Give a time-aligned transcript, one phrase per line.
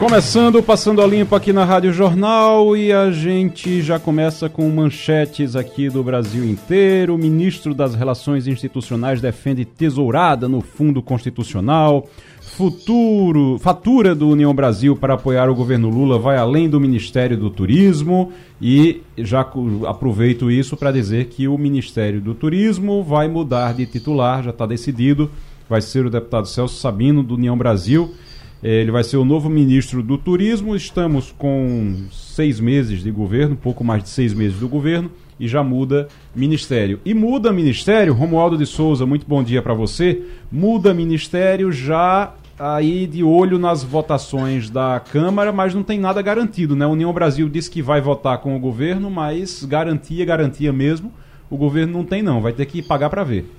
[0.00, 5.54] Começando, passando a limpo aqui na Rádio Jornal e a gente já começa com manchetes
[5.54, 7.14] aqui do Brasil inteiro.
[7.14, 12.08] O ministro das Relações Institucionais defende tesourada no Fundo Constitucional.
[12.40, 17.50] Futuro, fatura do União Brasil para apoiar o governo Lula vai além do Ministério do
[17.50, 19.46] Turismo e já
[19.86, 24.64] aproveito isso para dizer que o Ministério do Turismo vai mudar de titular, já está
[24.64, 25.30] decidido,
[25.68, 28.14] vai ser o deputado Celso Sabino do União Brasil
[28.62, 30.76] ele vai ser o novo ministro do Turismo.
[30.76, 35.62] Estamos com seis meses de governo, pouco mais de seis meses do governo, e já
[35.62, 37.00] muda ministério.
[37.04, 40.22] E muda ministério, Romualdo de Souza, muito bom dia para você.
[40.52, 46.76] Muda ministério já aí de olho nas votações da Câmara, mas não tem nada garantido,
[46.76, 46.84] né?
[46.84, 51.10] A União Brasil disse que vai votar com o governo, mas garantia, garantia mesmo,
[51.48, 53.50] o governo não tem não, vai ter que pagar para ver.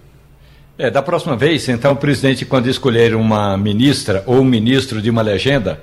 [0.82, 5.12] É, da próxima vez, então, o presidente, quando escolher uma ministra ou um ministro de
[5.12, 5.80] uma legenda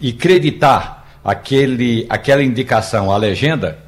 [0.00, 3.78] e creditar aquele, aquela indicação à legenda,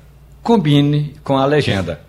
[0.40, 2.00] combine com a legenda.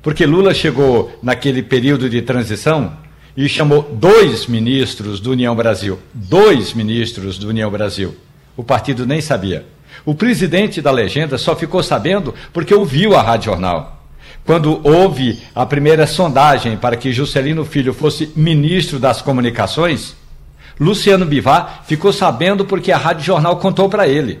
[0.00, 2.96] Porque Lula chegou naquele período de transição
[3.36, 5.98] e chamou dois ministros do União Brasil.
[6.14, 8.16] Dois ministros do União Brasil.
[8.56, 9.66] O partido nem sabia.
[10.02, 13.95] O presidente da legenda só ficou sabendo porque ouviu a Rádio Jornal
[14.46, 20.14] quando houve a primeira sondagem para que Juscelino Filho fosse ministro das Comunicações,
[20.78, 24.40] Luciano Bivar ficou sabendo porque a Rádio Jornal contou para ele.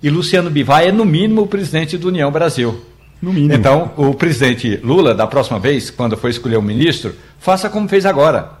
[0.00, 2.80] E Luciano Bivar é, no mínimo, o presidente do União Brasil.
[3.20, 3.52] No mínimo.
[3.52, 8.06] Então, o presidente Lula, da próxima vez, quando for escolher um ministro, faça como fez
[8.06, 8.52] agora.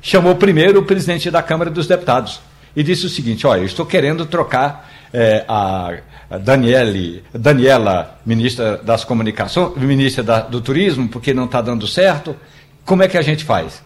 [0.00, 2.40] Chamou primeiro o presidente da Câmara dos Deputados
[2.74, 5.98] e disse o seguinte: olha, eu estou querendo trocar é, a
[6.38, 12.36] Daniele, Daniela, ministra das Comunicações, ministra da, do Turismo, porque não está dando certo.
[12.84, 13.82] Como é que a gente faz?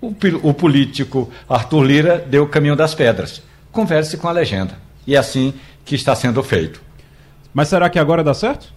[0.00, 3.42] O, o político Arthur Lira deu o caminho das pedras.
[3.72, 4.78] Converse com a legenda.
[5.06, 5.52] E é assim
[5.84, 6.80] que está sendo feito.
[7.52, 8.72] Mas será que agora dá certo?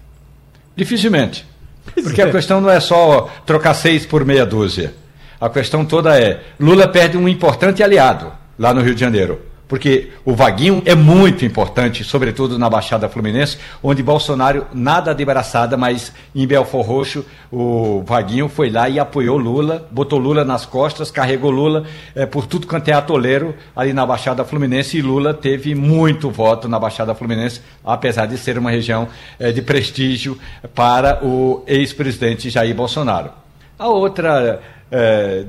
[0.76, 1.46] Dificilmente.
[1.94, 4.94] Porque a questão não é só trocar seis por meia dúzia.
[5.40, 10.10] A questão toda é: Lula perde um importante aliado lá no Rio de Janeiro porque
[10.24, 16.14] o Vaguinho é muito importante, sobretudo na Baixada Fluminense, onde Bolsonaro nada de braçada, mas
[16.36, 21.50] em Belfor Roxo o Vaguinho foi lá e apoiou Lula, botou Lula nas costas, carregou
[21.50, 26.30] Lula é, por tudo quanto é atoleiro ali na Baixada Fluminense e Lula teve muito
[26.30, 29.08] voto na Baixada Fluminense, apesar de ser uma região
[29.40, 30.38] é, de prestígio
[30.76, 33.32] para o ex-presidente Jair Bolsonaro.
[33.80, 34.62] A outra.
[34.92, 35.46] É,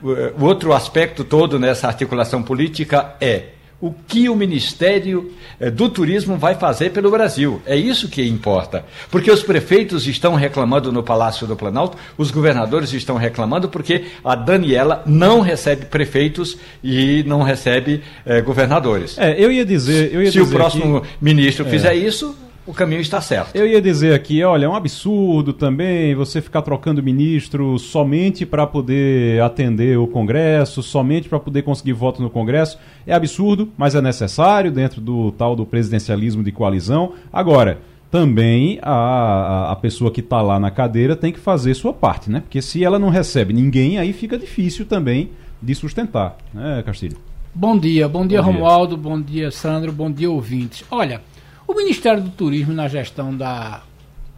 [0.00, 6.36] o outro aspecto todo nessa articulação política é o que o Ministério eh, do Turismo
[6.36, 7.62] vai fazer pelo Brasil.
[7.64, 8.84] É isso que importa.
[9.10, 14.34] Porque os prefeitos estão reclamando no Palácio do Planalto, os governadores estão reclamando porque a
[14.34, 19.16] Daniela não recebe prefeitos e não recebe eh, governadores.
[19.16, 20.12] É, eu ia dizer.
[20.12, 21.08] Eu ia Se dizer o próximo que...
[21.20, 21.70] ministro é.
[21.70, 22.36] fizer isso,
[22.68, 23.56] o caminho está certo.
[23.56, 28.66] Eu ia dizer aqui, olha, é um absurdo também você ficar trocando ministro somente para
[28.66, 32.78] poder atender o Congresso, somente para poder conseguir voto no Congresso.
[33.06, 37.14] É absurdo, mas é necessário dentro do tal do presidencialismo de coalizão.
[37.32, 37.80] Agora,
[38.10, 42.40] também a, a pessoa que está lá na cadeira tem que fazer sua parte, né?
[42.40, 45.30] Porque se ela não recebe ninguém, aí fica difícil também
[45.62, 47.16] de sustentar, né, Castilho?
[47.54, 49.02] Bom dia, bom dia, bom Romualdo, dia.
[49.02, 50.84] bom dia, Sandro, bom dia, ouvintes.
[50.90, 51.20] Olha,
[51.68, 53.82] o Ministério do Turismo, na gestão da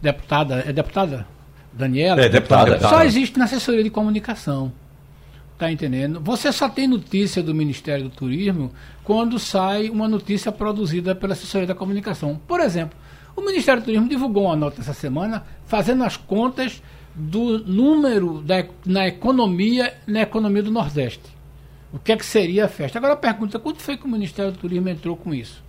[0.01, 1.25] deputada, é deputada
[1.71, 2.21] Daniela?
[2.21, 2.77] É, deputada.
[2.79, 4.71] Só existe na assessoria de comunicação.
[5.57, 6.19] Tá entendendo?
[6.21, 8.71] Você só tem notícia do Ministério do Turismo
[9.03, 12.41] quando sai uma notícia produzida pela assessoria da comunicação.
[12.47, 12.97] Por exemplo,
[13.35, 16.81] o Ministério do Turismo divulgou uma nota essa semana fazendo as contas
[17.13, 21.23] do número da, na economia na economia do Nordeste.
[21.93, 22.97] O que é que seria a festa?
[22.97, 25.61] Agora a pergunta, quanto foi que o Ministério do Turismo entrou com isso?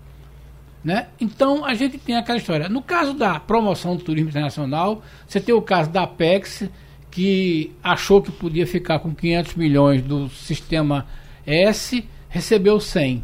[0.84, 1.06] Né?
[1.20, 2.68] Então a gente tem aquela história.
[2.68, 6.68] No caso da promoção do turismo internacional, você tem o caso da Apex,
[7.10, 11.06] que achou que podia ficar com 500 milhões do sistema
[11.46, 13.22] S, recebeu 100.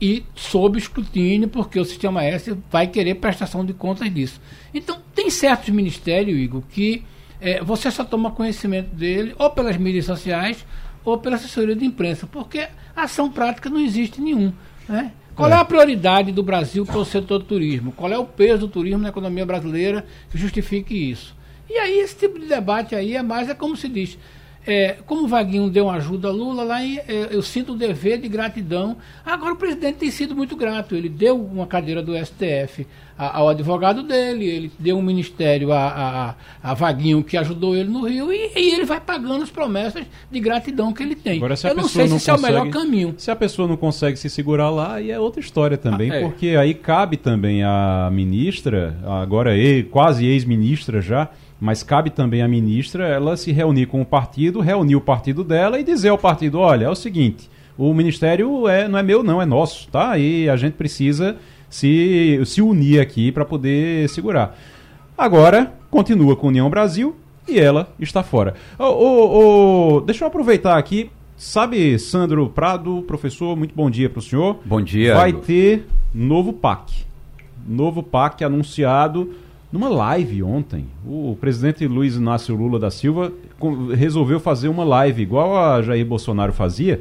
[0.00, 4.40] E sob escrutínio, porque o sistema S vai querer prestação de contas disso.
[4.72, 7.04] Então, tem certos ministérios, Igor, que
[7.38, 10.64] é, você só toma conhecimento dele ou pelas mídias sociais
[11.04, 12.66] ou pela assessoria de imprensa, porque
[12.96, 14.52] ação prática não existe nenhum.
[14.88, 15.12] Né?
[15.40, 15.54] Qual é.
[15.54, 17.92] é a prioridade do Brasil para o setor do turismo?
[17.92, 21.34] Qual é o peso do turismo na economia brasileira que justifique isso?
[21.68, 24.18] E aí esse tipo de debate aí é mais, é como se diz,
[24.66, 28.18] É, como o Vaguinho deu uma ajuda a Lula, lá é, eu sinto o dever
[28.18, 28.96] de gratidão.
[29.24, 30.94] Agora, o presidente tem sido muito grato.
[30.94, 32.86] Ele deu uma cadeira do STF
[33.20, 38.06] ao advogado dele, ele deu um ministério a, a, a Vaguinho que ajudou ele no
[38.06, 41.36] Rio e, e, ele vai pagando as promessas de gratidão que ele tem.
[41.36, 43.14] Agora, eu não sei se esse consegue, é o melhor caminho.
[43.18, 46.20] Se a pessoa não consegue se segurar lá, aí é outra história também, ah, é.
[46.22, 49.50] porque aí cabe também a ministra, agora
[49.90, 51.28] quase ex-ministra já,
[51.60, 55.78] mas cabe também à ministra ela se reunir com o partido, reunir o partido dela
[55.78, 59.42] e dizer ao partido: olha, é o seguinte, o ministério é, não é meu, não,
[59.42, 60.16] é nosso, tá?
[60.16, 61.36] E a gente precisa
[61.68, 64.58] se, se unir aqui para poder segurar.
[65.16, 67.14] Agora, continua com União Brasil
[67.46, 68.54] e ela está fora.
[68.78, 71.10] Oh, oh, oh, deixa eu aproveitar aqui.
[71.36, 74.58] Sabe, Sandro Prado, professor, muito bom dia para o senhor.
[74.64, 75.14] Bom dia.
[75.14, 77.04] Vai ter novo PAC.
[77.66, 79.34] Novo PAC anunciado
[79.72, 80.86] numa live ontem.
[81.06, 83.32] O presidente Luiz Inácio Lula da Silva
[83.94, 87.00] resolveu fazer uma live igual a Jair Bolsonaro fazia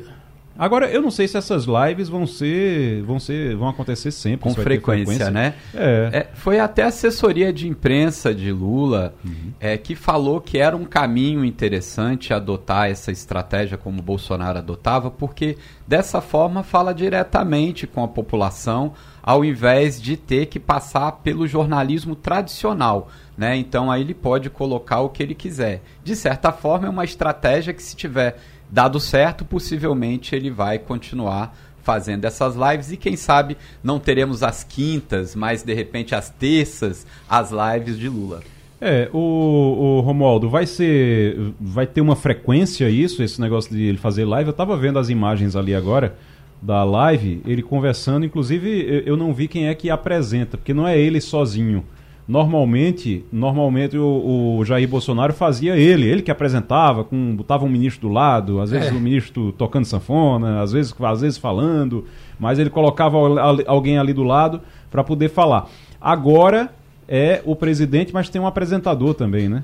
[0.59, 3.01] Agora, eu não sei se essas lives vão ser.
[3.03, 3.55] vão ser.
[3.55, 4.41] vão acontecer sempre.
[4.41, 5.53] Com frequência, frequência, né?
[5.73, 6.09] É.
[6.11, 6.27] é.
[6.33, 9.53] Foi até a assessoria de imprensa de Lula uhum.
[9.57, 15.57] é, que falou que era um caminho interessante adotar essa estratégia como Bolsonaro adotava, porque
[15.87, 22.15] dessa forma fala diretamente com a população, ao invés de ter que passar pelo jornalismo
[22.15, 23.09] tradicional.
[23.37, 23.55] Né?
[23.57, 25.81] Então aí ele pode colocar o que ele quiser.
[26.03, 28.37] De certa forma, é uma estratégia que, se tiver
[28.69, 34.63] dado certo, possivelmente ele vai continuar fazendo essas lives e quem sabe não teremos as
[34.63, 38.41] quintas, mas de repente as terças, as lives de Lula.
[38.81, 41.53] É, o, o Romualdo, vai ser.
[41.59, 44.49] Vai ter uma frequência isso, esse negócio de ele fazer live?
[44.49, 46.15] Eu tava vendo as imagens ali agora
[46.61, 50.97] da live, ele conversando, inclusive eu não vi quem é que apresenta, porque não é
[50.97, 51.85] ele sozinho
[52.29, 58.07] normalmente, normalmente o, o, Jair Bolsonaro fazia ele, ele que apresentava, com, botava um ministro
[58.07, 58.91] do lado, às vezes é.
[58.91, 62.05] o ministro tocando sanfona, às vezes, às vezes falando,
[62.39, 63.17] mas ele colocava
[63.65, 64.61] alguém ali do lado
[64.91, 65.67] para poder falar.
[65.99, 66.71] Agora
[67.07, 69.63] é o presidente, mas tem um apresentador também, né?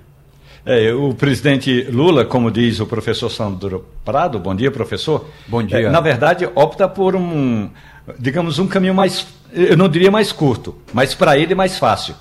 [0.65, 5.29] É, o presidente Lula, como diz o professor Sandro Prado, bom dia, professor.
[5.47, 5.77] Bom dia.
[5.77, 7.69] É, na verdade, opta por um,
[8.17, 12.15] digamos, um caminho mais, eu não diria mais curto, mas para ele mais fácil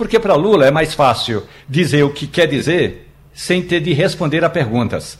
[0.00, 4.42] porque para Lula é mais fácil dizer o que quer dizer sem ter de responder
[4.42, 5.18] a perguntas.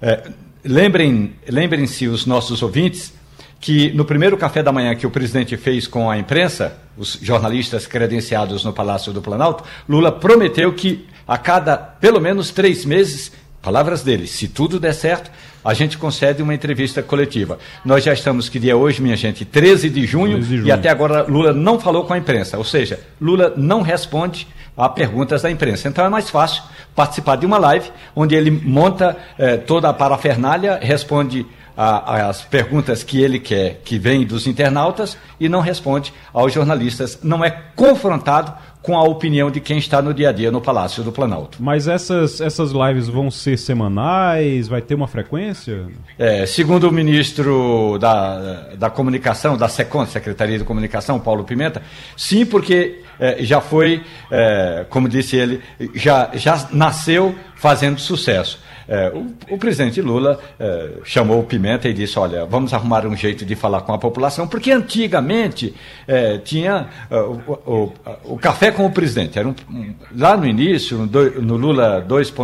[0.00, 0.30] É,
[0.64, 3.12] lembrem, lembrem-se os nossos ouvintes
[3.60, 7.88] que no primeiro café da manhã que o presidente fez com a imprensa, os jornalistas
[7.88, 13.32] credenciados no Palácio do Planalto, Lula prometeu que a cada pelo menos três meses,
[13.62, 15.30] palavras dele, se tudo der certo,
[15.64, 17.58] a gente concede uma entrevista coletiva.
[17.84, 19.44] Nós já estamos, que dia é hoje, minha gente?
[19.44, 22.56] 13 de junho, 13 de junho, e até agora Lula não falou com a imprensa,
[22.56, 24.46] ou seja, Lula não responde
[24.76, 25.88] a perguntas da imprensa.
[25.88, 26.62] Então é mais fácil
[26.94, 31.46] participar de uma live onde ele monta eh, toda a parafernália, responde
[31.76, 37.18] as perguntas que ele quer, que vêm dos internautas, e não responde aos jornalistas.
[37.22, 38.52] Não é confrontado
[38.82, 41.58] com a opinião de quem está no dia a dia no Palácio do Planalto.
[41.60, 44.68] Mas essas, essas lives vão ser semanais?
[44.68, 45.86] Vai ter uma frequência?
[46.18, 51.82] É, segundo o ministro da, da Comunicação, da SECOM, Secretaria de Comunicação, Paulo Pimenta,
[52.16, 55.60] sim, porque é, já foi, é, como disse ele,
[55.94, 58.58] já, já nasceu fazendo sucesso.
[58.90, 63.16] É, o, o, presidente Lula é, chamou o Pimenta e disse: Olha, vamos arrumar um
[63.16, 65.72] jeito de falar com a população, porque antigamente
[66.08, 67.92] é, tinha é, o, o,
[68.24, 69.38] o, café com o presidente.
[69.38, 72.34] Era um, um, lá no início, no, no Lula 2.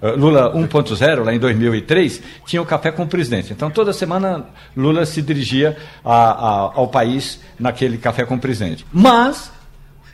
[0.00, 3.52] É, Lula 1.0, lá em 2003, tinha o café com o presidente.
[3.52, 4.46] Então, toda semana,
[4.76, 8.86] Lula se dirigia a, a, ao país naquele café com o presidente.
[8.92, 9.50] Mas,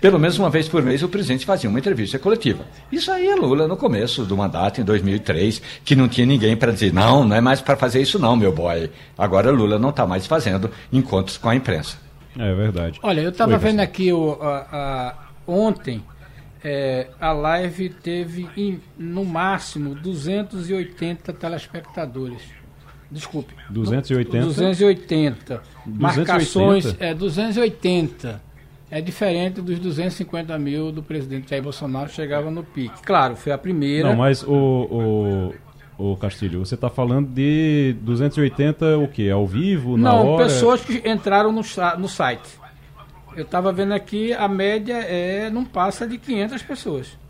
[0.02, 2.64] pelo menos uma vez por mês, o presidente fazia uma entrevista coletiva.
[2.90, 6.73] Isso aí é Lula no começo do mandato, em 2003, que não tinha ninguém para
[6.73, 8.90] dizer, não, não é mais para fazer isso não, meu boy.
[9.16, 11.99] Agora Lula não está mais fazendo encontros com a imprensa.
[12.37, 12.99] É verdade.
[13.00, 15.14] Olha, eu estava vendo aqui o, a, a,
[15.47, 16.02] ontem,
[16.64, 22.42] é, a live teve em, no máximo 280 telespectadores.
[23.09, 23.54] Desculpe.
[23.71, 24.47] 280?
[24.47, 24.47] 280.
[24.47, 25.62] 280.
[25.87, 28.51] Marcações, é, 280
[28.92, 33.02] é diferente dos 250 mil do presidente Jair Bolsonaro chegava no pique.
[33.02, 34.11] Claro, foi a primeira.
[34.11, 35.54] Não, mas o,
[35.99, 39.30] o, o Castilho, você está falando de 280 o quê?
[39.30, 40.44] Ao vivo, na Não, hora?
[40.44, 41.62] pessoas que entraram no,
[41.99, 42.61] no site.
[43.34, 47.22] Eu estava vendo aqui, a média é não passa de 500 pessoas.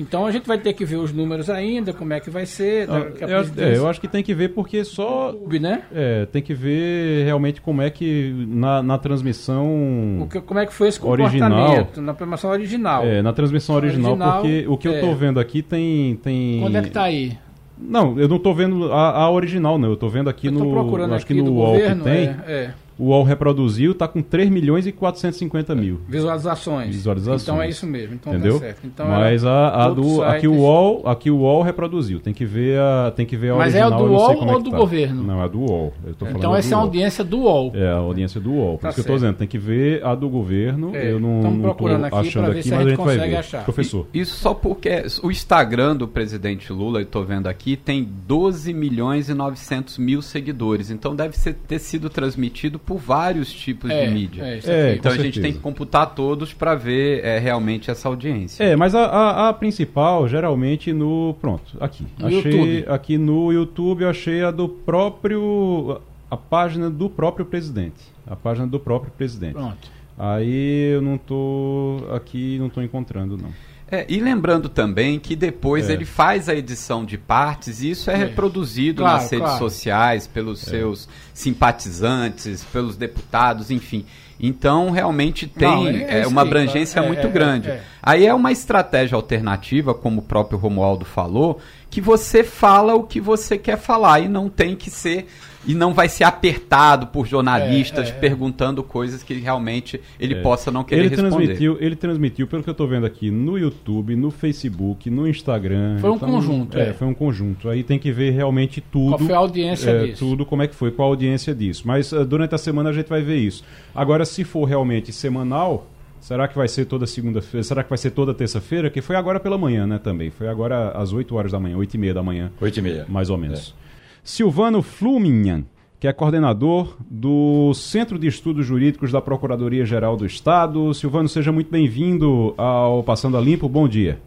[0.00, 2.88] Então a gente vai ter que ver os números ainda, como é que vai ser.
[2.90, 5.34] Ah, eu, é, eu, acho que tem que ver porque só.
[5.60, 5.82] né?
[5.92, 10.26] É, tem que ver realmente como é que na, na transmissão.
[10.30, 13.04] Que, como é que foi esse comportamento original, na transmissão original.
[13.04, 16.60] É, na transmissão original, original porque o que é, eu estou vendo aqui tem, tem.
[16.60, 17.36] Quando é que está aí?
[17.78, 19.88] Não, eu não estou vendo a, a, original, não.
[19.88, 21.14] Eu estou vendo aqui eu no.
[21.14, 22.28] Acho que no UOL governo, que tem.
[22.28, 26.00] É, é o UOL reproduziu, está com 3 milhões e 450 mil.
[26.06, 26.94] Visualizações.
[26.94, 27.42] Visualizações.
[27.42, 28.14] Então é isso mesmo.
[28.14, 28.60] Então Entendeu?
[28.60, 32.20] Tá então Mas a, a do, aqui, o UOL, aqui o UOL reproduziu.
[32.20, 33.90] Tem que ver a, tem que ver a Mas original.
[33.90, 34.76] Mas é a do UOL ou é do tá.
[34.76, 35.22] governo?
[35.22, 35.94] Não, é do UOL.
[36.36, 37.72] então essa é a audiência do UOL.
[37.74, 38.76] É a audiência do UOL.
[38.76, 40.94] Por tá isso que eu estou dizendo, tem que ver a do governo.
[40.94, 41.10] É.
[41.10, 43.36] Eu não estou achando aqui, mas a gente vai ver.
[43.36, 43.64] Achar.
[43.64, 44.06] Professor.
[44.12, 49.28] Isso só porque o Instagram do presidente Lula, eu estou vendo aqui, tem 12 milhões
[49.28, 50.90] e 900 mil seguidores.
[50.90, 54.42] Então deve ser, ter sido transmitido por vários tipos é, de mídia.
[54.42, 58.64] É, é, então a gente tem que computar todos para ver é, realmente essa audiência.
[58.64, 61.36] É, mas a, a, a, principal, geralmente no.
[61.40, 62.04] Pronto, aqui.
[62.18, 62.84] No achei YouTube.
[62.88, 66.00] aqui no YouTube, eu achei a do próprio.
[66.28, 68.02] A página do próprio presidente.
[68.26, 69.52] A página do próprio presidente.
[69.52, 69.88] Pronto.
[70.18, 73.50] Aí eu não tô aqui, não tô encontrando, não.
[73.90, 75.94] É, e lembrando também que depois é.
[75.94, 78.16] ele faz a edição de partes e isso é, é.
[78.16, 79.58] reproduzido claro, nas redes claro.
[79.58, 80.70] sociais pelos é.
[80.70, 84.04] seus simpatizantes, pelos deputados, enfim.
[84.42, 87.70] Então, realmente tem Não, é, é uma abrangência muito grande.
[88.02, 93.20] Aí é uma estratégia alternativa, como o próprio Romualdo falou, que você fala o que
[93.20, 95.28] você quer falar e não tem que ser
[95.66, 98.18] e não vai ser apertado por jornalistas é, é, é.
[98.18, 100.42] perguntando coisas que realmente ele é.
[100.42, 101.46] possa não querer ele responder.
[101.46, 105.98] Transmitiu, ele transmitiu, pelo que eu estou vendo aqui, no YouTube, no Facebook, no Instagram.
[105.98, 106.78] Foi um então, conjunto.
[106.78, 107.68] É, foi um conjunto.
[107.68, 109.16] Aí tem que ver realmente tudo.
[109.16, 110.24] Qual foi a audiência é, disso?
[110.24, 111.82] Tudo, como é que foi, qual a audiência disso.
[111.84, 113.62] Mas uh, durante a semana a gente vai ver isso.
[113.94, 115.86] Agora, se for realmente semanal,
[116.20, 117.64] Será que vai ser toda segunda-feira?
[117.64, 118.90] Será que vai ser toda terça-feira?
[118.90, 119.98] Que foi agora pela manhã, né?
[119.98, 120.28] Também.
[120.28, 122.52] Foi agora às 8 horas da manhã, 8 e meia da manhã.
[122.60, 123.06] 8 e meia.
[123.08, 123.74] Mais ou menos.
[123.86, 123.89] É.
[124.22, 125.64] Silvano Fluminhan,
[125.98, 130.92] que é coordenador do Centro de Estudos Jurídicos da Procuradoria-Geral do Estado.
[130.94, 133.68] Silvano, seja muito bem-vindo ao Passando a Limpo.
[133.68, 134.18] Bom dia.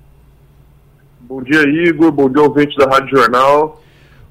[1.22, 2.12] Bom dia, Igor.
[2.12, 3.82] Bom dia, ouvinte da Rádio Jornal.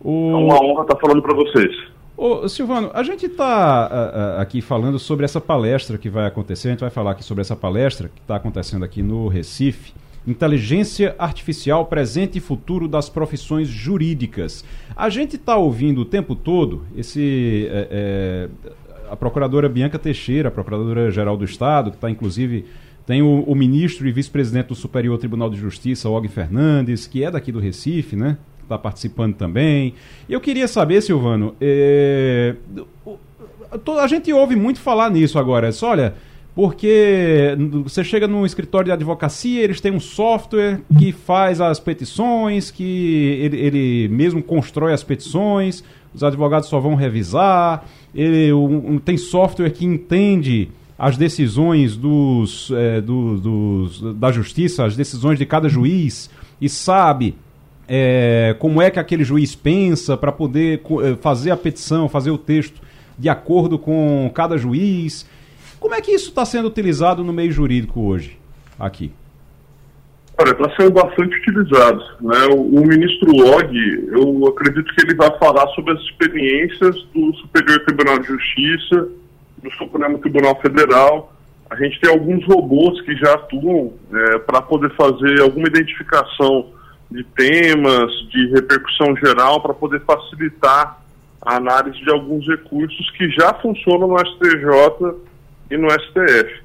[0.00, 0.30] O...
[0.30, 1.70] É uma honra estar falando para vocês.
[2.16, 6.68] Ô, Silvano, a gente está aqui falando sobre essa palestra que vai acontecer.
[6.68, 9.92] A gente vai falar aqui sobre essa palestra que está acontecendo aqui no Recife
[10.26, 14.64] Inteligência Artificial Presente e Futuro das Profissões Jurídicas.
[14.94, 17.66] A gente está ouvindo o tempo todo esse.
[17.70, 18.48] É, é,
[19.10, 22.64] a procuradora Bianca Teixeira, a procuradora-geral do Estado, que está inclusive.
[23.04, 27.30] Tem o, o ministro e vice-presidente do Superior Tribunal de Justiça, Og Fernandes, que é
[27.32, 28.38] daqui do Recife, né?
[28.62, 29.94] Está participando também.
[30.28, 32.54] E eu queria saber, Silvano, é,
[34.00, 35.72] a gente ouve muito falar nisso agora.
[35.72, 36.14] Só, olha,
[36.54, 42.70] porque você chega num escritório de advocacia, eles têm um software que faz as petições,
[42.70, 45.82] que ele, ele mesmo constrói as petições,
[46.14, 50.68] os advogados só vão revisar, ele um, tem software que entende
[50.98, 56.28] as decisões dos, é, do, dos, da justiça, as decisões de cada juiz,
[56.60, 57.34] e sabe
[57.88, 62.38] é, como é que aquele juiz pensa para poder é, fazer a petição, fazer o
[62.38, 62.80] texto
[63.18, 65.26] de acordo com cada juiz.
[65.82, 68.38] Como é que isso está sendo utilizado no meio jurídico hoje,
[68.78, 69.12] aqui?
[70.40, 72.00] Olha, está sendo bastante utilizado.
[72.20, 72.46] Né?
[72.52, 73.76] O, o, ministro Log,
[74.12, 79.08] eu acredito que ele vai falar sobre as experiências do Superior Tribunal de Justiça,
[79.60, 81.32] do Supremo Tribunal Federal.
[81.68, 86.66] A gente tem alguns robôs que já atuam é, para poder fazer alguma identificação
[87.10, 91.02] de temas, de repercussão geral, para poder facilitar
[91.44, 95.31] a análise de alguns recursos que já funcionam no STJ
[95.72, 96.62] e no STF.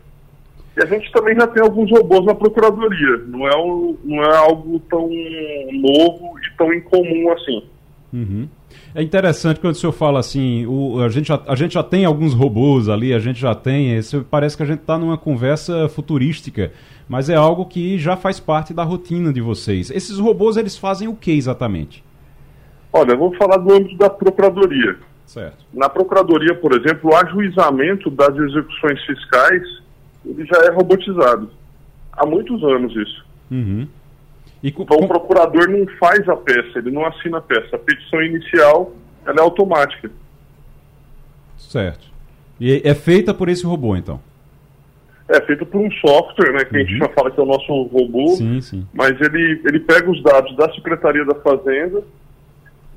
[0.76, 3.18] E a gente também já tem alguns robôs na Procuradoria.
[3.28, 5.10] Não é, um, não é algo tão
[5.72, 7.64] novo e tão incomum assim.
[8.14, 8.48] Uhum.
[8.94, 12.06] É interessante quando o senhor fala assim, o, a, gente já, a gente já tem
[12.06, 13.98] alguns robôs ali, a gente já tem.
[13.98, 16.72] Isso parece que a gente está numa conversa futurística,
[17.08, 19.90] mas é algo que já faz parte da rotina de vocês.
[19.90, 22.04] Esses robôs eles fazem o que exatamente?
[22.92, 24.98] Olha, eu vou falar do âmbito da Procuradoria.
[25.28, 25.66] Certo.
[25.74, 29.62] Na Procuradoria, por exemplo, o ajuizamento das execuções fiscais
[30.26, 31.50] ele já é robotizado.
[32.12, 33.26] Há muitos anos isso.
[33.52, 33.88] Uhum.
[34.64, 37.76] E com, então o procurador não faz a peça, ele não assina a peça.
[37.76, 38.94] A petição inicial
[39.26, 40.10] ela é automática.
[41.58, 42.08] Certo.
[42.60, 44.20] E é feita por esse robô, então?
[45.30, 46.82] É feita por um software, né, que uhum.
[46.82, 48.88] a gente já fala que é o nosso robô, sim, sim.
[48.94, 52.02] mas ele, ele pega os dados da Secretaria da Fazenda,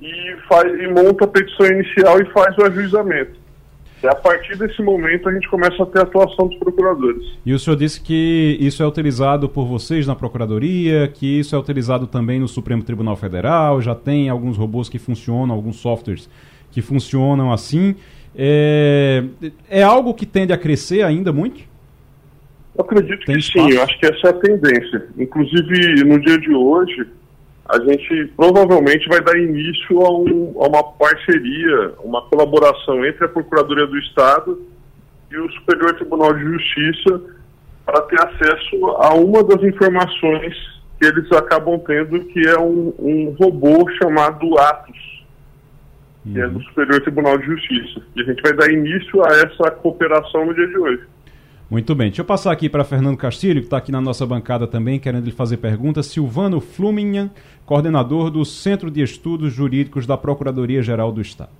[0.00, 3.40] e, faz, e monta a petição inicial e faz o ajuizamento.
[4.02, 7.22] E a partir desse momento a gente começa a ter a atuação dos procuradores.
[7.44, 11.58] E o senhor disse que isso é utilizado por vocês na Procuradoria, que isso é
[11.58, 16.30] utilizado também no Supremo Tribunal Federal, já tem alguns robôs que funcionam, alguns softwares
[16.70, 17.94] que funcionam assim.
[18.34, 19.24] É,
[19.68, 21.60] é algo que tende a crescer ainda muito?
[22.74, 23.68] Eu acredito tem que espaço?
[23.68, 25.08] sim, eu acho que essa é a tendência.
[25.18, 27.06] Inclusive, no dia de hoje,
[27.68, 33.28] a gente provavelmente vai dar início a, um, a, uma parceria, uma colaboração entre a
[33.28, 34.60] Procuradoria do Estado
[35.30, 37.20] e o Superior Tribunal de Justiça
[37.86, 40.54] para ter acesso a uma das informações
[40.98, 45.24] que eles acabam tendo, que é um, um robô chamado Atos,
[46.26, 46.32] uhum.
[46.32, 46.64] que é do uhum.
[46.64, 48.02] Superior Tribunal de Justiça.
[48.16, 51.02] E a gente vai dar início a essa cooperação no dia de hoje.
[51.70, 52.08] Muito bem.
[52.08, 55.24] Deixa eu passar aqui para Fernando Castilho, que está aqui na nossa bancada também, querendo
[55.24, 56.06] lhe fazer perguntas.
[56.06, 57.30] Silvano Fluminhan,
[57.64, 61.50] coordenador do Centro de Estudos Jurídicos da Procuradoria-Geral do Estado.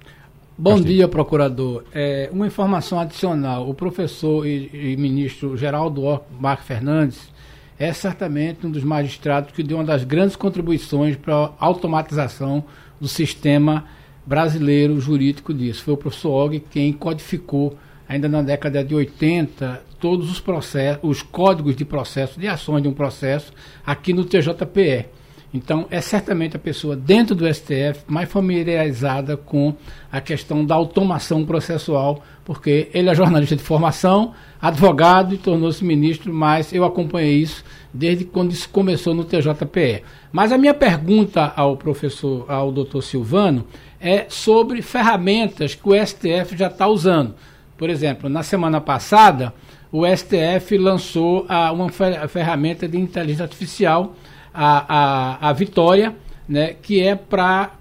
[0.59, 0.95] Bom Castilho.
[0.95, 1.85] dia, procurador.
[1.95, 3.71] É, uma informação adicional.
[3.71, 7.33] O professor e, e ministro Geraldo Marques Fernandes
[7.79, 12.65] é certamente um dos magistrados que deu uma das grandes contribuições para a automatização
[13.01, 13.85] do sistema
[14.27, 15.85] brasileiro jurídico disso.
[15.85, 21.23] Foi o professor Og quem codificou ainda na década de 80, todos os processos, os
[21.23, 23.53] códigos de processo, de ações de um processo,
[23.85, 25.07] aqui no TJPE.
[25.53, 29.75] Então, é certamente a pessoa dentro do STF mais familiarizada com
[30.11, 36.33] a questão da automação processual, porque ele é jornalista de formação, advogado e tornou-se ministro,
[36.33, 40.05] mas eu acompanhei isso desde quando isso começou no TJPE.
[40.31, 43.65] Mas a minha pergunta ao professor, ao doutor Silvano,
[44.01, 47.35] é sobre ferramentas que o STF já está usando.
[47.77, 49.53] Por exemplo, na semana passada,
[49.93, 54.15] o STF lançou a, uma ferramenta de inteligência artificial,
[54.53, 56.15] a, a, a Vitória,
[56.49, 57.73] né, que é para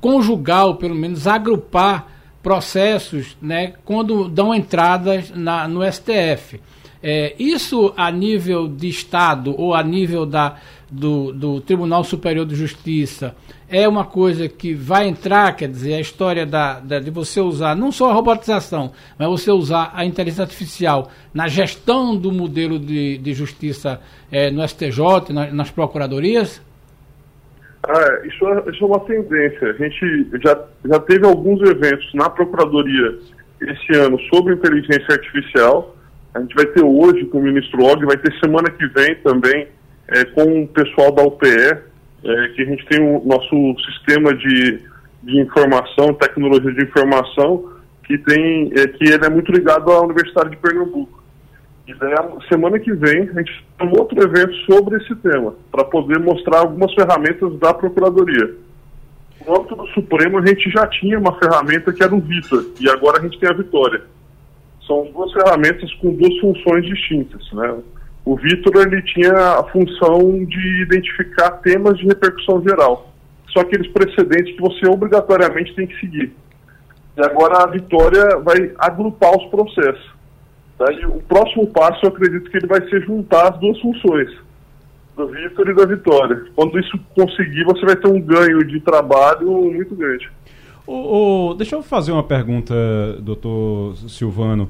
[0.00, 2.06] conjugar, ou pelo menos agrupar
[2.42, 6.60] processos né, quando dão entradas na, no STF.
[7.02, 10.56] É, isso a nível de Estado ou a nível da,
[10.90, 13.34] do, do Tribunal Superior de Justiça
[13.68, 17.76] é uma coisa que vai entrar, quer dizer, a história da, da, de você usar
[17.76, 23.18] não só a robotização, mas você usar a inteligência artificial na gestão do modelo de,
[23.18, 24.00] de justiça
[24.32, 26.62] é, no STJ, na, nas procuradorias?
[27.86, 29.70] Ah, isso, é, isso é uma tendência.
[29.70, 33.18] A gente já, já teve alguns eventos na Procuradoria
[33.60, 35.94] esse ano sobre inteligência artificial.
[36.34, 39.68] A gente vai ter hoje com o ministro Og, vai ter semana que vem também
[40.08, 44.80] é, com o pessoal da UPE, é, que a gente tem o nosso sistema de,
[45.22, 47.72] de informação, tecnologia de informação,
[48.04, 51.22] que tem é, que ele é muito ligado à Universidade de Pernambuco.
[51.86, 52.14] E daí,
[52.48, 56.60] semana que vem, a gente tem um outro evento sobre esse tema, para poder mostrar
[56.60, 58.54] algumas ferramentas da Procuradoria.
[59.46, 62.90] No âmbito do Supremo, a gente já tinha uma ferramenta que era o Vitor, e
[62.90, 64.02] agora a gente tem a Vitória.
[64.86, 67.78] São duas ferramentas com duas funções distintas, né?
[68.28, 73.10] O Vitor ele tinha a função de identificar temas de repercussão geral.
[73.48, 76.34] Só aqueles precedentes que você obrigatoriamente tem que seguir.
[77.16, 80.10] E agora a Vitória vai agrupar os processos.
[80.78, 84.30] Daí, o próximo passo, eu acredito que ele vai ser juntar as duas funções,
[85.16, 86.44] do Vitor e da Vitória.
[86.54, 90.30] Quando isso conseguir, você vai ter um ganho de trabalho muito grande.
[90.86, 92.74] O, o, deixa eu fazer uma pergunta,
[93.22, 94.68] doutor Silvano.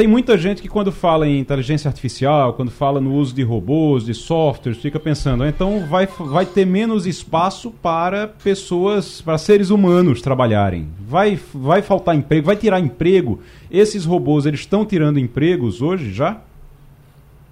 [0.00, 4.06] Tem muita gente que quando fala em inteligência artificial, quando fala no uso de robôs,
[4.06, 9.68] de softwares, fica pensando, ah, então vai, vai ter menos espaço para pessoas, para seres
[9.68, 10.88] humanos trabalharem.
[11.06, 13.40] Vai, vai faltar emprego, vai tirar emprego.
[13.70, 16.40] Esses robôs, eles estão tirando empregos hoje já?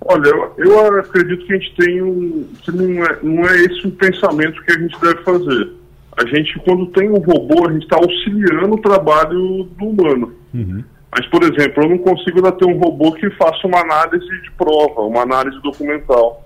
[0.01, 2.49] Olha, eu, eu acredito que a gente tem um.
[2.67, 5.69] Não, é, não é esse o pensamento que a gente deve fazer.
[6.17, 10.33] A gente, quando tem um robô, a gente está auxiliando o trabalho do humano.
[10.55, 10.83] Uhum.
[11.11, 14.51] Mas, por exemplo, eu não consigo ainda ter um robô que faça uma análise de
[14.53, 16.45] prova, uma análise documental.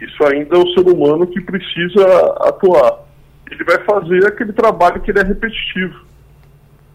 [0.00, 2.04] Isso ainda é o ser humano que precisa
[2.42, 3.04] atuar.
[3.50, 6.04] Ele vai fazer aquele trabalho que ele é repetitivo.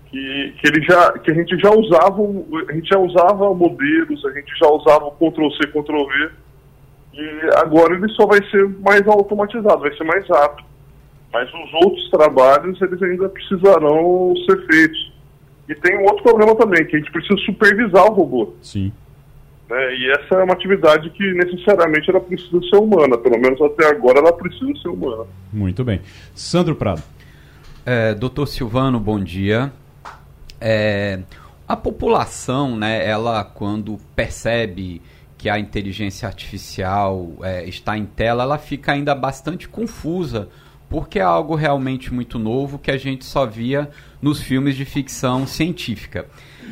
[0.09, 2.21] Que, que, ele já, que a gente já usava,
[2.67, 6.29] a gente já usava modelos, a gente já usava o Ctrl C, Ctrl V,
[7.13, 10.67] e agora ele só vai ser mais automatizado, vai ser mais rápido.
[11.31, 15.18] Mas os outros trabalhos, eles ainda precisarão ser feitos.
[15.69, 18.55] E tem um outro problema também, que a gente precisa supervisar o robô.
[18.59, 18.91] Sim.
[19.69, 19.95] Né?
[19.97, 24.17] E essa é uma atividade que necessariamente ela precisa ser humana, pelo menos até agora
[24.17, 25.25] ela precisa ser humana.
[25.53, 26.01] Muito bem.
[26.33, 27.03] Sandro Prado.
[27.85, 29.71] É, doutor Silvano, bom dia.
[30.59, 31.19] É,
[31.67, 35.03] a população, né, ela quando percebe
[35.37, 40.49] que a inteligência artificial é, está em tela, ela fica ainda bastante confusa
[40.89, 43.89] porque é algo realmente muito novo que a gente só via
[44.21, 46.25] nos filmes de ficção científica.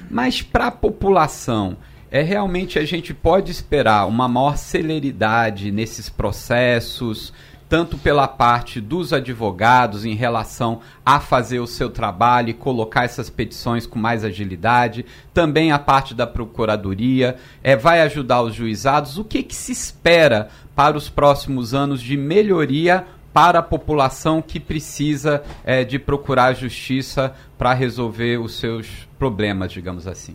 [0.10, 1.78] Mas para a população,
[2.10, 7.34] é realmente a gente pode esperar uma maior celeridade nesses processos,
[7.70, 13.30] tanto pela parte dos advogados em relação a fazer o seu trabalho e colocar essas
[13.30, 19.18] petições com mais agilidade, também a parte da procuradoria, é, vai ajudar os juizados.
[19.18, 23.06] O que, que se espera para os próximos anos de melhoria
[23.38, 30.08] para a população que precisa é, de procurar justiça para resolver os seus problemas, digamos
[30.08, 30.34] assim?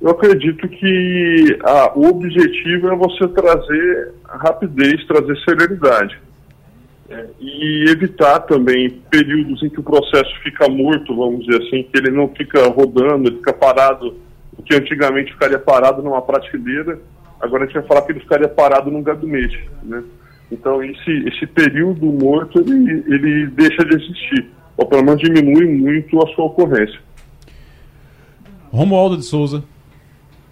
[0.00, 6.20] Eu acredito que ah, o objetivo é você trazer rapidez, trazer celeridade.
[7.08, 11.98] É, e evitar também períodos em que o processo fica morto, vamos dizer assim, que
[11.98, 14.14] ele não fica rodando, ele fica parado,
[14.56, 17.00] o que antigamente ficaria parado numa prateleira,
[17.40, 19.68] agora a gente vai falar que ele ficaria parado num gabinete.
[19.82, 20.04] Né?
[20.50, 26.20] Então esse, esse período morto ele, ele deixa de existir, ou pelo menos diminui muito
[26.22, 27.00] a sua ocorrência.
[28.70, 29.64] Romualdo de Souza.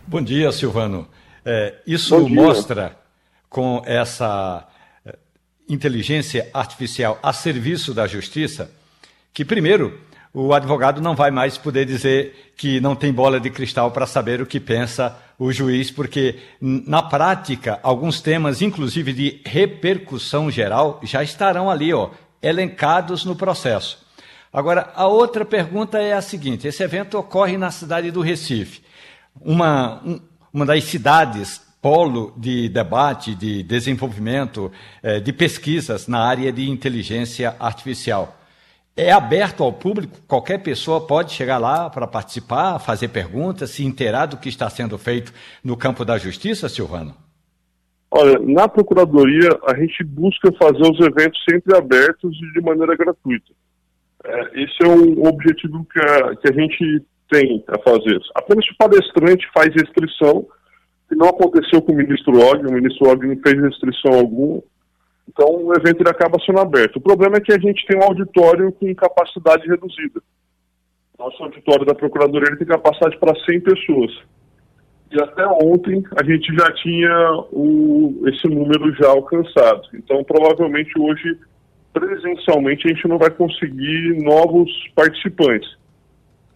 [0.06, 1.06] Bom dia, Silvano.
[1.44, 2.96] É, isso mostra
[3.48, 4.66] com essa
[5.68, 8.70] inteligência artificial a serviço da justiça,
[9.32, 10.00] que, primeiro,
[10.32, 14.40] o advogado não vai mais poder dizer que não tem bola de cristal para saber
[14.40, 21.22] o que pensa o juiz, porque, na prática, alguns temas, inclusive de repercussão geral, já
[21.22, 22.10] estarão ali, ó,
[22.42, 24.04] elencados no processo.
[24.52, 28.82] Agora, a outra pergunta é a seguinte: esse evento ocorre na cidade do Recife,
[29.40, 30.20] uma, um,
[30.52, 34.72] uma das cidades polo de debate, de desenvolvimento,
[35.02, 38.37] eh, de pesquisas na área de inteligência artificial.
[39.00, 44.26] É aberto ao público, qualquer pessoa pode chegar lá para participar, fazer perguntas, se inteirar
[44.26, 45.32] do que está sendo feito
[45.62, 47.14] no campo da justiça, Silvano?
[48.10, 53.52] Olha, na Procuradoria a gente busca fazer os eventos sempre abertos e de maneira gratuita.
[54.24, 58.18] É, esse é um objetivo que a, que a gente tem a fazer.
[58.34, 60.44] Apenas o palestrante faz inscrição
[61.08, 64.60] que não aconteceu com o ministro Og, o ministro Og não fez restrição alguma,
[65.28, 66.96] então o evento ele acaba sendo aberto.
[66.96, 70.22] O problema é que a gente tem um auditório com capacidade reduzida.
[71.18, 74.12] Nosso auditório da Procuradoria tem capacidade para 100 pessoas.
[75.10, 79.88] E até ontem a gente já tinha o, esse número já alcançado.
[79.94, 81.38] Então provavelmente hoje,
[81.92, 85.76] presencialmente, a gente não vai conseguir novos participantes.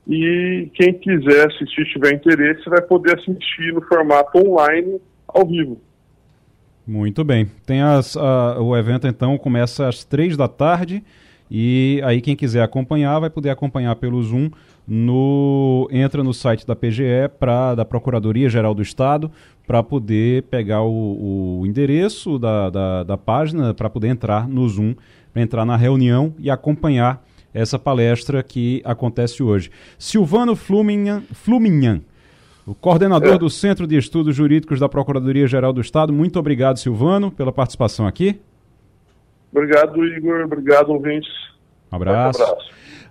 [0.07, 5.81] e quem quiser assistir, tiver interesse, vai poder assistir no formato online ao vivo.
[6.85, 7.49] Muito bem.
[7.65, 11.03] Tem as, a, o evento então começa às três da tarde
[11.49, 14.49] e aí quem quiser acompanhar vai poder acompanhar pelo Zoom.
[14.87, 19.31] No, entra no site da PGE, pra, da Procuradoria Geral do Estado,
[19.67, 24.95] para poder pegar o, o endereço da, da, da página, para poder entrar no Zoom,
[25.31, 29.69] para entrar na reunião e acompanhar essa palestra que acontece hoje.
[29.97, 32.01] Silvano Fluminhan, Fluminhan
[32.69, 33.37] o coordenador é.
[33.39, 36.13] do Centro de Estudos Jurídicos da Procuradoria-Geral do Estado.
[36.13, 38.39] Muito obrigado, Silvano, pela participação aqui.
[39.51, 40.45] Obrigado, Igor.
[40.45, 41.29] Obrigado, ouvintes.
[41.91, 42.41] Um abraço.
[42.41, 42.69] Um abraço.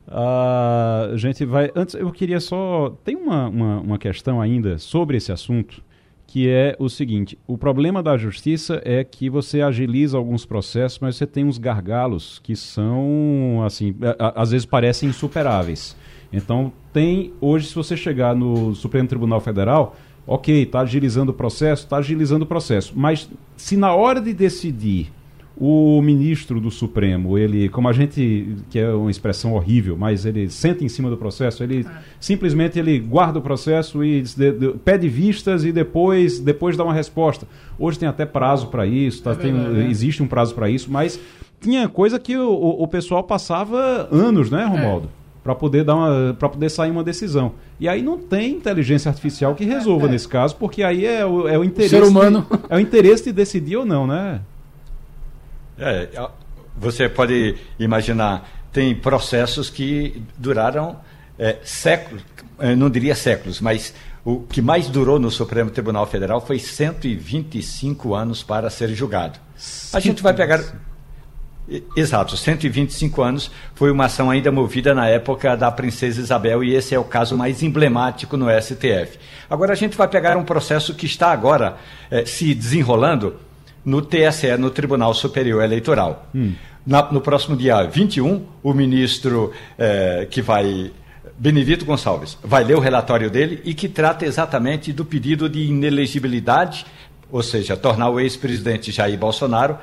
[0.09, 1.71] Uh, a gente vai.
[1.75, 2.97] Antes, eu queria só.
[3.05, 5.83] Tem uma, uma, uma questão ainda sobre esse assunto,
[6.27, 11.17] que é o seguinte: o problema da justiça é que você agiliza alguns processos, mas
[11.17, 15.95] você tem uns gargalos que são, assim, às vezes parecem insuperáveis.
[16.33, 19.95] Então, tem hoje, se você chegar no Supremo Tribunal Federal,
[20.27, 22.95] ok, está agilizando o processo, está agilizando o processo.
[22.97, 25.13] Mas se na hora de decidir
[25.61, 30.49] o ministro do Supremo, ele, como a gente, que é uma expressão horrível, mas ele
[30.49, 31.91] senta em cima do processo, ele é.
[32.21, 36.95] simplesmente ele guarda o processo e de, de, pede vistas e depois, depois dá uma
[36.95, 37.47] resposta.
[37.77, 39.91] Hoje tem até prazo para isso, tá, é tem, né?
[39.91, 41.19] existe um prazo para isso, mas
[41.61, 45.09] tinha coisa que o, o, pessoal passava anos, né, Romualdo?
[45.15, 47.53] É para poder dar uma poder sair uma decisão.
[47.81, 50.11] E aí não tem inteligência artificial que resolva é.
[50.11, 52.81] nesse caso, porque aí é o, é o interesse o ser humano de, é o
[52.81, 54.43] interesse de decidir ou não, né?
[55.79, 56.09] É,
[56.77, 60.99] você pode imaginar, tem processos que duraram
[61.39, 62.23] é, séculos,
[62.77, 68.43] não diria séculos, mas o que mais durou no Supremo Tribunal Federal foi 125 anos
[68.43, 69.39] para ser julgado.
[69.93, 70.61] A gente vai pegar
[71.95, 76.95] Exato, 125 anos foi uma ação ainda movida na época da Princesa Isabel e esse
[76.95, 79.19] é o caso mais emblemático no STF.
[79.51, 81.77] Agora a gente vai pegar um processo que está agora
[82.11, 83.37] eh, se desenrolando
[83.85, 86.29] no TSE, no Tribunal Superior Eleitoral.
[86.35, 86.53] Hum.
[86.87, 90.91] Na, no próximo dia 21, o ministro eh, que vai.
[91.39, 96.85] Benedito Gonçalves vai ler o relatório dele e que trata exatamente do pedido de inelegibilidade,
[97.31, 99.79] ou seja, tornar o ex-presidente Jair Bolsonaro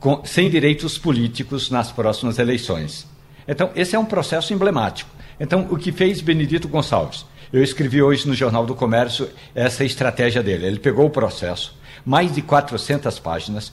[0.00, 3.06] com, sem direitos políticos nas próximas eleições.
[3.46, 5.10] Então, esse é um processo emblemático.
[5.38, 7.24] Então, o que fez Benedito Gonçalves?
[7.52, 10.66] Eu escrevi hoje no Jornal do Comércio essa estratégia dele.
[10.66, 11.74] Ele pegou o processo,
[12.06, 13.72] mais de 400 páginas,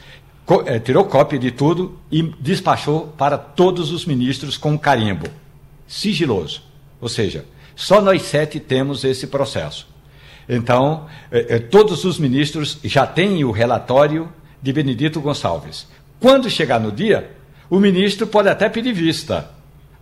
[0.65, 5.28] eh, tirou cópia de tudo e despachou para todos os ministros com carimbo
[5.88, 6.63] sigiloso.
[7.00, 9.88] Ou seja, só nós sete temos esse processo.
[10.50, 14.28] Então, eh, eh, todos os ministros já têm o relatório
[14.62, 15.88] de Benedito Gonçalves.
[16.19, 17.32] Quando chegar no dia,
[17.69, 19.50] o ministro pode até pedir vista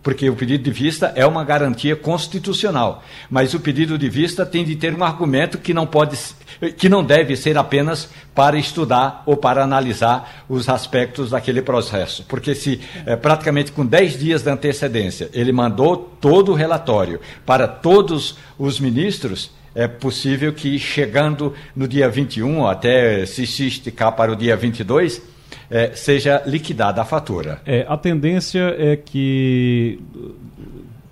[0.02, 4.64] porque o pedido de vista é uma garantia constitucional, mas o pedido de vista tem
[4.64, 6.18] de ter um argumento que não pode
[6.76, 12.54] que não deve ser apenas para estudar ou para analisar os aspectos daquele processo, porque
[12.54, 18.36] se é, praticamente com 10 dias de antecedência ele mandou todo o relatório para todos
[18.58, 24.56] os ministros, é possível que chegando no dia 21, até se esticar para o dia
[24.56, 25.22] 22,
[25.70, 27.60] é, seja liquidada a fatura.
[27.66, 29.98] É, a tendência é que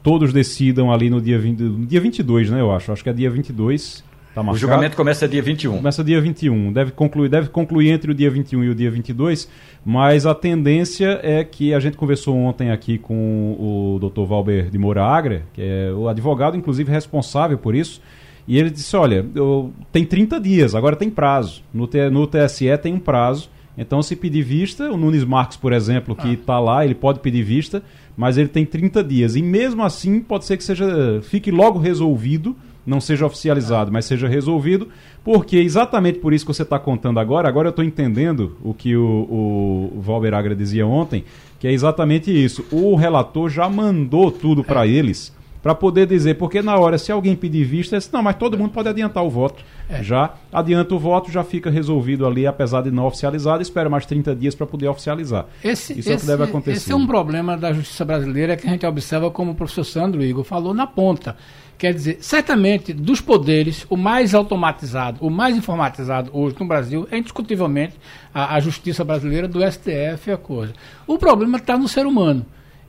[0.02, 2.92] todos decidam ali no dia, 20, no dia 22, né, eu acho.
[2.92, 4.04] Acho que é dia 22.
[4.34, 5.78] Tá o julgamento começa dia 21.
[5.78, 6.72] Começa dia 21.
[6.72, 9.48] Deve concluir, deve concluir entre o dia 21 e o dia 22,
[9.84, 14.24] mas a tendência é que a gente conversou ontem aqui com o Dr.
[14.24, 18.00] Valber de Moura Agra, que é o advogado, inclusive, responsável por isso,
[18.46, 21.62] e ele disse: olha, eu, tem 30 dias, agora tem prazo.
[21.74, 23.50] No, no TSE tem um prazo.
[23.80, 26.60] Então, se pedir vista, o Nunes Marques, por exemplo, que está ah.
[26.60, 27.82] lá, ele pode pedir vista,
[28.14, 29.36] mas ele tem 30 dias.
[29.36, 32.54] E mesmo assim, pode ser que seja fique logo resolvido,
[32.86, 34.88] não seja oficializado, mas seja resolvido,
[35.24, 38.94] porque exatamente por isso que você está contando agora, agora eu estou entendendo o que
[38.94, 41.24] o, o Valber Agra dizia ontem,
[41.58, 42.62] que é exatamente isso.
[42.70, 44.90] O relator já mandou tudo para é.
[44.90, 48.56] eles para poder dizer, porque na hora, se alguém pedir vista, disse, não, mas todo
[48.56, 49.62] mundo pode adiantar o voto.
[49.88, 50.02] É.
[50.02, 54.34] Já adianta o voto, já fica resolvido ali, apesar de não oficializado, espera mais 30
[54.34, 55.46] dias para poder oficializar.
[55.62, 56.76] Esse, Isso esse, é o que deve acontecer.
[56.76, 60.22] Esse é um problema da justiça brasileira que a gente observa, como o professor Sandro
[60.22, 61.36] Igor falou, na ponta.
[61.76, 67.16] Quer dizer, certamente, dos poderes, o mais automatizado, o mais informatizado hoje no Brasil é
[67.16, 67.94] indiscutivelmente
[68.34, 70.74] a, a justiça brasileira do STF e a coisa.
[71.06, 72.44] O problema está no ser humano.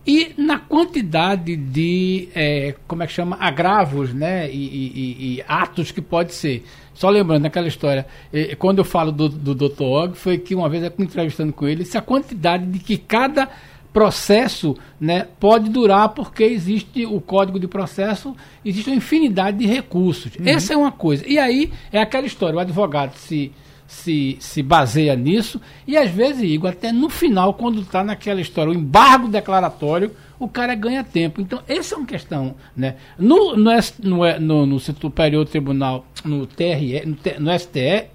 [0.06, 5.92] E na quantidade de, é, como é que chama, agravos, né, e, e, e, atos
[5.92, 6.64] que pode ser.
[6.94, 9.84] Só lembrando aquela história, eh, quando eu falo do, do Dr.
[9.84, 13.48] Og, foi que uma vez eu entrevistando com ele, se a quantidade de que cada
[13.94, 20.34] processo né, pode durar porque existe o código de processo, existe uma infinidade de recursos.
[20.36, 20.48] Uhum.
[20.48, 21.28] Essa é uma coisa.
[21.28, 23.52] E aí é aquela história, o advogado se
[23.92, 28.72] se, se baseia nisso, e às vezes, Igor, até no final, quando está naquela história,
[28.72, 31.42] o embargo declaratório, o cara ganha tempo.
[31.42, 32.56] Então, essa é uma questão.
[32.76, 32.96] Né?
[33.20, 38.08] No, no, no, no, no Superior Tribunal, no TRE, no, no STE,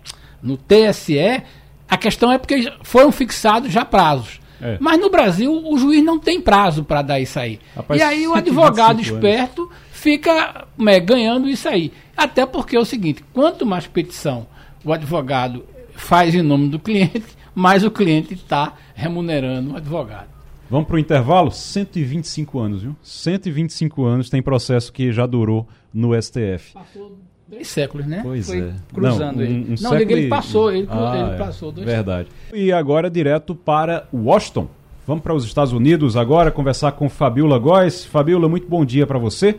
[0.43, 1.43] no TSE,
[1.89, 4.41] a questão é porque foram fixados já prazos.
[4.61, 4.79] É.
[4.81, 7.61] Mas no Brasil, o juiz não tem prazo para dar isso aí.
[7.77, 9.75] Rapaz, e aí o advogado esperto anos.
[9.93, 11.93] fica é, ganhando isso aí.
[12.17, 14.47] Até porque é o seguinte: quanto mais petição
[14.87, 20.29] o advogado faz em nome do cliente, mas o cliente está remunerando o advogado.
[20.71, 21.51] Vamos para o intervalo?
[21.51, 22.97] 125 anos, viu?
[23.03, 26.73] 125 anos tem processo que já durou no STF.
[26.73, 27.17] Passou
[27.49, 28.21] dois séculos, né?
[28.23, 28.73] Pois Foi é.
[28.93, 29.55] Cruzando Não, ele.
[29.55, 31.37] Um, um Não, século ele passou, ele, ah, ele é.
[31.37, 32.29] passou dois Verdade.
[32.29, 32.65] Séculos.
[32.65, 34.69] E agora direto para Washington.
[35.07, 38.05] Vamos para os Estados Unidos agora conversar com Fabiola Góes.
[38.05, 39.57] Fabiola, muito bom dia para você.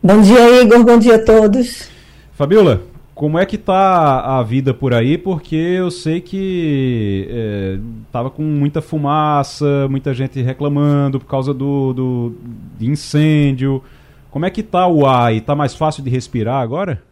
[0.00, 0.84] Bom dia, Igor.
[0.84, 1.88] Bom dia a todos.
[2.32, 2.82] Fabiola,
[3.16, 5.16] como é que tá a vida por aí?
[5.16, 7.78] Porque eu sei que é,
[8.12, 12.34] tava com muita fumaça, muita gente reclamando por causa do, do
[12.78, 13.82] de incêndio.
[14.30, 15.40] Como é que tá o ar aí?
[15.40, 17.02] Tá mais fácil de respirar agora?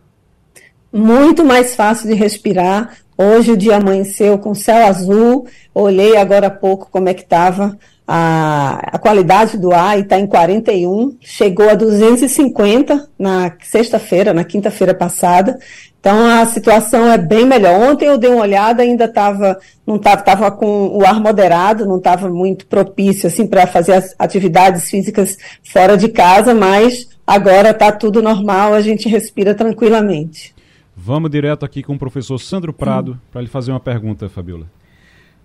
[0.93, 2.99] Muito mais fácil de respirar.
[3.17, 5.47] Hoje o dia amanheceu com céu azul.
[5.75, 10.19] Olhei agora há pouco como é que estava a, a qualidade do ar e está
[10.19, 11.17] em 41.
[11.21, 15.59] Chegou a 250 na sexta-feira, na quinta-feira passada.
[16.05, 17.81] Então a situação é bem melhor.
[17.81, 21.97] Ontem eu dei uma olhada, ainda estava não estava tava com o ar moderado, não
[21.97, 27.90] estava muito propício assim para fazer as atividades físicas fora de casa, mas agora está
[27.90, 30.55] tudo normal, a gente respira tranquilamente.
[30.95, 33.19] Vamos direto aqui com o professor Sandro Prado hum.
[33.33, 34.67] para lhe fazer uma pergunta, Fabiola.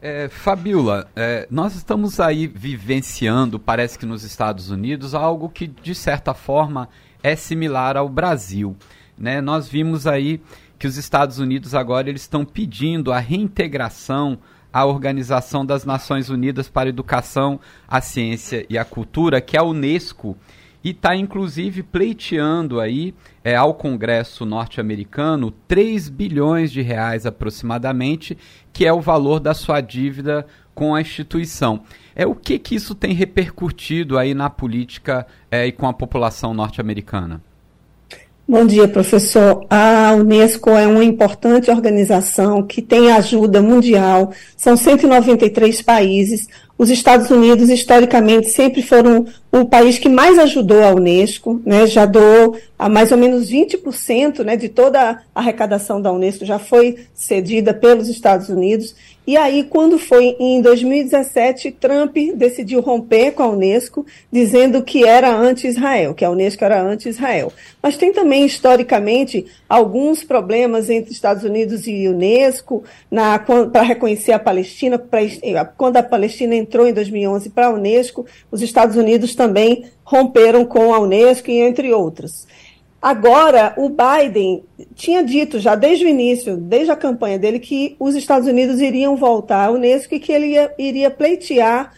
[0.01, 5.95] É, Fabiola, é, nós estamos aí vivenciando, parece que nos Estados Unidos, algo que de
[5.95, 6.89] certa forma
[7.23, 8.75] é similar ao Brasil.
[9.19, 9.41] Né?
[9.41, 10.41] Nós vimos aí
[10.77, 14.37] que os Estados Unidos agora eles estão pedindo a reintegração
[14.71, 19.59] à Organização das Nações Unidas para a Educação, a Ciência e a Cultura, que é
[19.59, 20.37] a Unesco,
[20.81, 28.37] e está inclusive pleiteando aí é, ao Congresso norte-americano 3 bilhões de reais aproximadamente,
[28.71, 31.83] que é o valor da sua dívida com a instituição.
[32.15, 36.53] É o que que isso tem repercutido aí na política é, e com a população
[36.53, 37.41] norte-americana?
[38.49, 39.63] Bom dia, professor.
[39.69, 44.31] A Unesco é uma importante organização que tem ajuda mundial.
[44.57, 46.47] São 193 países.
[46.75, 51.85] Os Estados Unidos, historicamente, sempre foram o país que mais ajudou a Unesco, né?
[51.85, 54.99] já doou a mais ou menos 20% né, de toda
[55.35, 58.95] a arrecadação da Unesco, já foi cedida pelos Estados Unidos.
[59.29, 65.31] E aí, quando foi em 2017, Trump decidiu romper com a Unesco, dizendo que era
[65.31, 67.53] anti-Israel, que a Unesco era anti-Israel.
[67.79, 72.83] Mas tem também, historicamente, alguns problemas entre Estados Unidos e Unesco
[73.71, 74.97] para reconhecer a Palestina.
[74.97, 75.19] Pra,
[75.77, 80.91] quando a Palestina entrou em 2011 para a Unesco, os Estados Unidos também romperam com
[80.91, 82.47] a Unesco, entre outros.
[83.01, 88.13] Agora, o Biden tinha dito já desde o início, desde a campanha dele, que os
[88.13, 91.93] Estados Unidos iriam voltar à Unesco e que ele ia, iria pleitear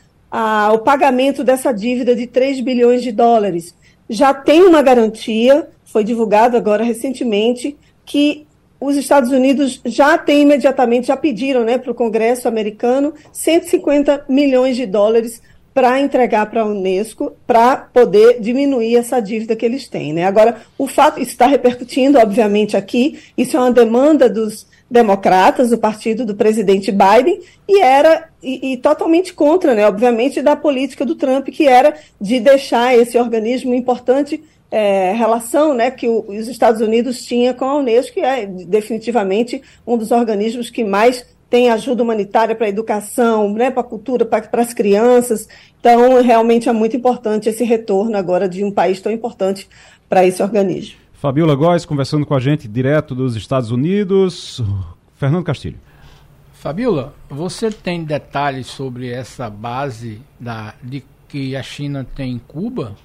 [0.73, 3.75] o pagamento dessa dívida de 3 bilhões de dólares.
[4.09, 8.45] Já tem uma garantia, foi divulgado agora recentemente, que
[8.79, 14.75] os Estados Unidos já têm imediatamente, já pediram né, para o Congresso americano 150 milhões
[14.75, 15.41] de dólares
[15.73, 20.13] para entregar para a Unesco para poder diminuir essa dívida que eles têm.
[20.13, 20.25] Né?
[20.25, 26.25] Agora, o fato, está repercutindo, obviamente, aqui, isso é uma demanda dos democratas, do partido
[26.25, 31.47] do presidente Biden, e era e, e, totalmente contra, né, obviamente, da política do Trump,
[31.47, 37.23] que era de deixar esse organismo importante é, relação né, que o, os Estados Unidos
[37.23, 42.55] tinha com a Unesco, que é definitivamente um dos organismos que mais tem ajuda humanitária
[42.55, 45.49] para a educação, né, para a cultura, para as crianças.
[45.77, 49.67] Então, realmente é muito importante esse retorno agora de um país tão importante
[50.07, 50.95] para esse organismo.
[51.11, 54.63] Fabiola Góes conversando com a gente direto dos Estados Unidos.
[55.17, 55.77] Fernando Castilho.
[56.53, 62.95] Fabiola, você tem detalhes sobre essa base da, de que a China tem em Cuba?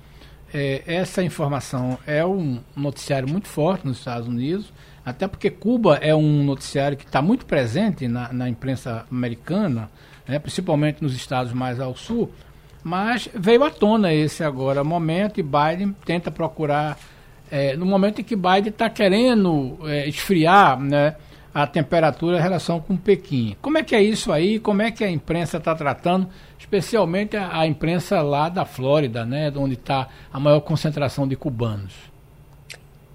[0.55, 4.73] É, essa informação é um noticiário muito forte nos Estados Unidos
[5.07, 9.89] até porque Cuba é um noticiário que está muito presente na, na imprensa americana,
[10.27, 12.29] né, principalmente nos estados mais ao sul,
[12.83, 16.99] mas veio à tona esse agora momento e Biden tenta procurar,
[17.49, 21.15] é, no momento em que Biden está querendo é, esfriar né,
[21.55, 23.57] a temperatura em relação com Pequim.
[23.63, 24.59] Como é que é isso aí?
[24.59, 29.53] Como é que a imprensa está tratando, especialmente a, a, imprensa lá da Flórida, né,
[29.55, 32.16] onde está a maior concentração de cubanos?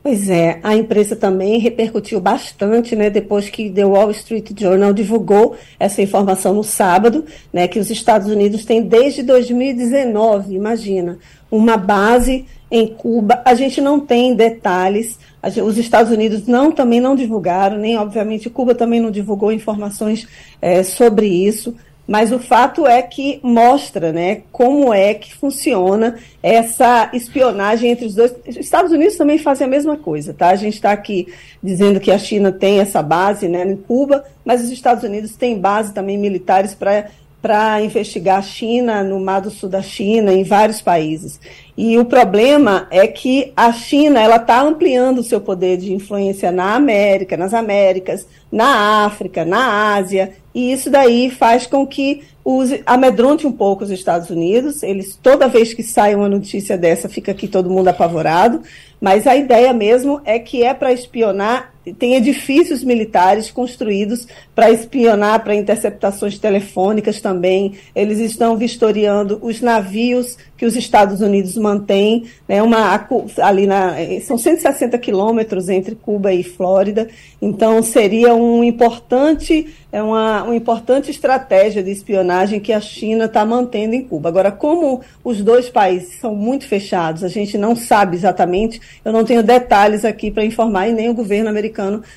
[0.03, 5.55] Pois é, a imprensa também repercutiu bastante, né, depois que The Wall Street Journal divulgou
[5.79, 11.19] essa informação no sábado, né, que os Estados Unidos têm desde 2019, imagina,
[11.51, 13.43] uma base em Cuba.
[13.45, 15.19] A gente não tem detalhes,
[15.63, 20.27] os Estados Unidos não também não divulgaram, nem obviamente Cuba também não divulgou informações
[20.59, 21.75] é, sobre isso
[22.11, 28.13] mas o fato é que mostra né, como é que funciona essa espionagem entre os
[28.13, 28.35] dois.
[28.45, 30.49] Os Estados Unidos também fazem a mesma coisa, tá?
[30.49, 34.61] A gente está aqui dizendo que a China tem essa base né, em Cuba, mas
[34.61, 37.09] os Estados Unidos têm base também militares para
[37.41, 41.39] para investigar a China, no Mar do Sul da China, em vários países.
[41.75, 46.51] E o problema é que a China ela está ampliando o seu poder de influência
[46.51, 52.81] na América, nas Américas, na África, na Ásia, e isso daí faz com que use,
[52.85, 54.83] amedronte um pouco os Estados Unidos.
[54.83, 58.61] Eles, toda vez que sai uma notícia dessa, fica aqui todo mundo apavorado.
[58.99, 65.43] Mas a ideia mesmo é que é para espionar tem edifícios militares construídos para espionar,
[65.43, 67.73] para interceptações telefônicas também.
[67.95, 73.07] Eles estão vistoriando os navios que os Estados Unidos mantêm, né, uma,
[73.41, 77.07] ali na, são 160 quilômetros entre Cuba e Flórida,
[77.41, 83.43] então seria um importante, é uma, uma importante estratégia de espionagem que a China está
[83.43, 84.29] mantendo em Cuba.
[84.29, 89.23] Agora, como os dois países são muito fechados, a gente não sabe exatamente, eu não
[89.23, 91.70] tenho detalhes aqui para informar e nem o governo americano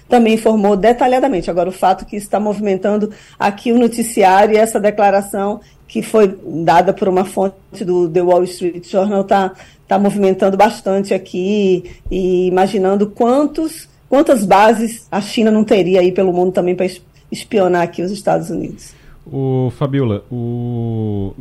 [0.09, 1.51] também informou detalhadamente.
[1.51, 6.93] Agora, o fato que está movimentando aqui o noticiário e essa declaração que foi dada
[6.93, 9.53] por uma fonte do The Wall Street Journal, está
[9.87, 16.33] tá movimentando bastante aqui e imaginando quantos, quantas bases a China não teria aí pelo
[16.33, 16.87] mundo também para
[17.31, 18.95] espionar aqui os Estados Unidos.
[19.27, 21.33] O Fabiola, o...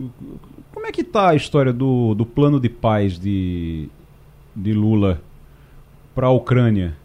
[0.73, 3.89] como é que está a história do, do plano de paz de,
[4.55, 5.21] de Lula
[6.13, 6.95] para a Ucrânia?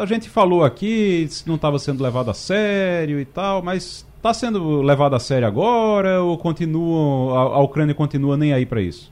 [0.00, 4.82] A gente falou aqui, não estava sendo levado a sério e tal, mas Está sendo
[4.82, 9.10] levado a sério agora ou continua, a, a Ucrânia continua nem aí para isso?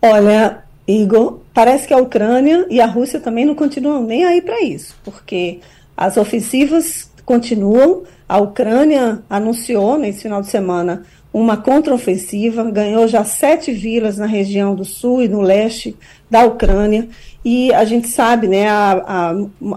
[0.00, 4.62] Olha, Igor, parece que a Ucrânia e a Rússia também não continuam nem aí para
[4.62, 5.58] isso, porque
[5.96, 8.04] as ofensivas continuam.
[8.28, 11.02] A Ucrânia anunciou nesse final de semana
[11.32, 15.96] uma contraofensiva, ganhou já sete vilas na região do sul e no leste
[16.28, 17.08] da Ucrânia.
[17.44, 19.30] E a gente sabe, né, a, a,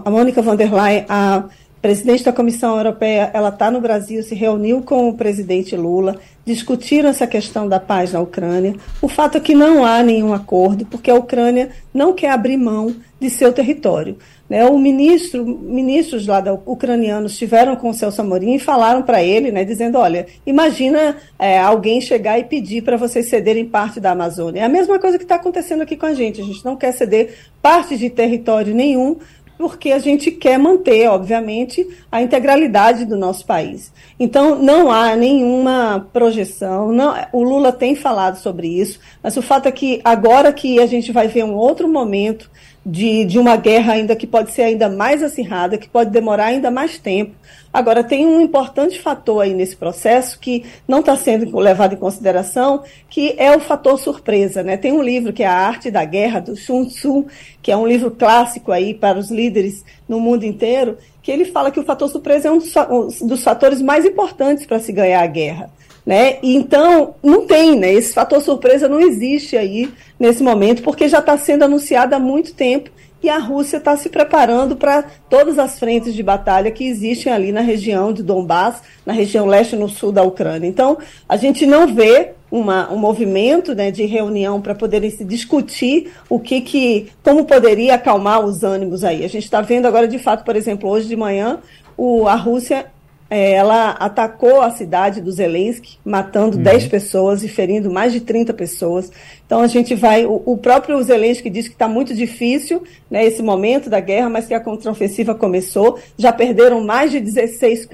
[0.04, 1.44] a Mônica von der Leyen, a
[1.84, 7.10] presidente da Comissão Europeia, ela está no Brasil, se reuniu com o presidente Lula, discutiram
[7.10, 8.74] essa questão da paz na Ucrânia.
[9.02, 12.96] O fato é que não há nenhum acordo, porque a Ucrânia não quer abrir mão
[13.20, 14.16] de seu território.
[14.48, 19.22] Né, o ministro, ministros lá da, ucranianos estiveram com o Celso Amorim e falaram para
[19.22, 24.12] ele, né, dizendo, olha, imagina é, alguém chegar e pedir para vocês cederem parte da
[24.12, 24.60] Amazônia.
[24.60, 26.40] É a mesma coisa que está acontecendo aqui com a gente.
[26.40, 29.16] A gente não quer ceder parte de território nenhum
[29.58, 33.92] porque a gente quer manter, obviamente, a integralidade do nosso país.
[34.18, 39.66] Então, não há nenhuma projeção, não, o Lula tem falado sobre isso, mas o fato
[39.66, 42.50] é que agora que a gente vai ver um outro momento
[42.84, 46.70] de, de uma guerra ainda que pode ser ainda mais acirrada, que pode demorar ainda
[46.70, 47.34] mais tempo.
[47.72, 52.84] Agora, tem um importante fator aí nesse processo que não está sendo levado em consideração,
[53.10, 54.62] que é o fator surpresa.
[54.62, 54.76] Né?
[54.76, 57.26] Tem um livro que é A Arte da Guerra, do Sun Tzu,
[57.60, 61.70] que é um livro clássico aí para os líderes no mundo inteiro, que ele fala
[61.70, 65.70] que o fator surpresa é um dos fatores mais importantes para se ganhar a guerra.
[66.04, 66.36] Né?
[66.42, 67.92] Então, não tem, né?
[67.92, 69.90] Esse fator surpresa não existe aí
[70.20, 72.90] nesse momento, porque já está sendo anunciado há muito tempo
[73.24, 77.52] e a Rússia está se preparando para todas as frentes de batalha que existem ali
[77.52, 80.68] na região de Donbass, na região leste e no sul da Ucrânia.
[80.68, 86.12] Então, a gente não vê uma, um movimento né, de reunião para poderem se discutir
[86.28, 89.24] o que, que, como poderia acalmar os ânimos aí.
[89.24, 91.60] A gente está vendo agora, de fato, por exemplo, hoje de manhã,
[91.96, 92.86] o, a Rússia
[93.30, 96.62] ela atacou a cidade do Zelensky, matando uhum.
[96.62, 99.10] 10 pessoas e ferindo mais de 30 pessoas.
[99.54, 100.26] Então a gente vai.
[100.26, 104.48] O, o próprio Zelensky diz que está muito difícil né, esse momento da guerra, mas
[104.48, 105.96] que a contraofensiva começou.
[106.18, 107.88] Já perderam mais de 16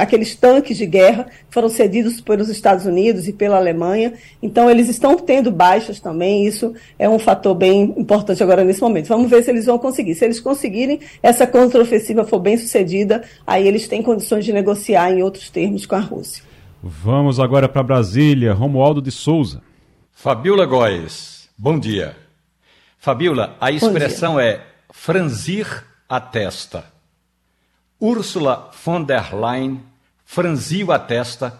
[0.00, 4.14] aqueles tanques de guerra foram cedidos pelos Estados Unidos e pela Alemanha.
[4.42, 6.46] Então eles estão tendo baixas também.
[6.46, 9.08] Isso é um fator bem importante agora nesse momento.
[9.08, 10.14] Vamos ver se eles vão conseguir.
[10.14, 15.22] Se eles conseguirem, essa contraofensiva for bem sucedida, aí eles têm condições de negociar em
[15.22, 16.42] outros termos com a Rússia.
[16.82, 18.54] Vamos agora para Brasília.
[18.54, 19.67] Romualdo de Souza.
[20.20, 22.16] Fabiola Góes, bom dia.
[22.98, 26.84] Fabiola, a expressão é franzir a testa.
[28.00, 29.80] Ursula von der Leyen
[30.24, 31.56] franziu a testa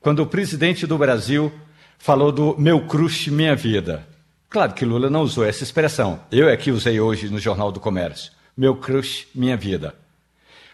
[0.00, 1.52] quando o presidente do Brasil
[1.96, 4.04] falou do meu crush, minha vida.
[4.50, 6.18] Claro que Lula não usou essa expressão.
[6.32, 8.32] Eu é que usei hoje no Jornal do Comércio.
[8.56, 9.94] Meu crush, minha vida.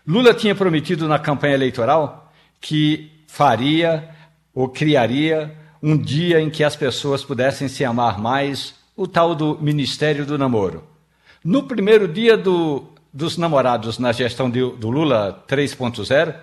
[0.07, 4.09] Lula tinha prometido na campanha eleitoral que faria
[4.55, 9.59] ou criaria um dia em que as pessoas pudessem se amar mais, o tal do
[9.61, 10.85] Ministério do Namoro.
[11.45, 16.35] No primeiro dia do, dos namorados na gestão de, do Lula 3.0,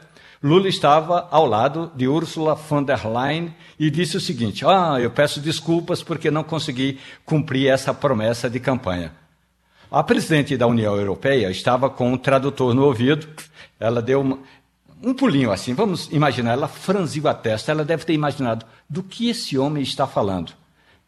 [0.42, 5.10] Lula estava ao lado de Ursula von der Leyen e disse o seguinte: Ah, eu
[5.10, 9.12] peço desculpas porque não consegui cumprir essa promessa de campanha.
[9.92, 13.28] A presidente da União Europeia estava com um tradutor no ouvido.
[13.80, 14.40] Ela deu
[15.04, 19.30] um pulinho assim, vamos imaginar, ela franziu a testa, ela deve ter imaginado do que
[19.30, 20.54] esse homem está falando.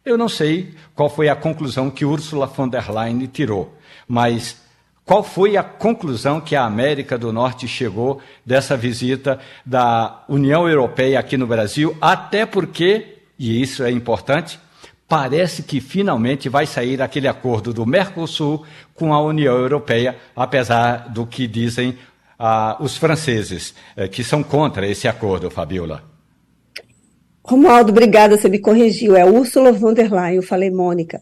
[0.05, 3.75] Eu não sei qual foi a conclusão que Ursula von der Leyen tirou,
[4.07, 4.61] mas
[5.03, 11.19] qual foi a conclusão que a América do Norte chegou dessa visita da União Europeia
[11.19, 14.59] aqui no Brasil, até porque, e isso é importante,
[15.07, 21.25] parece que finalmente vai sair aquele acordo do Mercosul com a União Europeia, apesar do
[21.25, 21.97] que dizem
[22.37, 26.03] ah, os franceses, eh, que são contra esse acordo, Fabiola?
[27.43, 29.15] Romualdo, obrigada, você me corrigiu.
[29.15, 31.21] É Ursula von der Leyen, eu falei Mônica.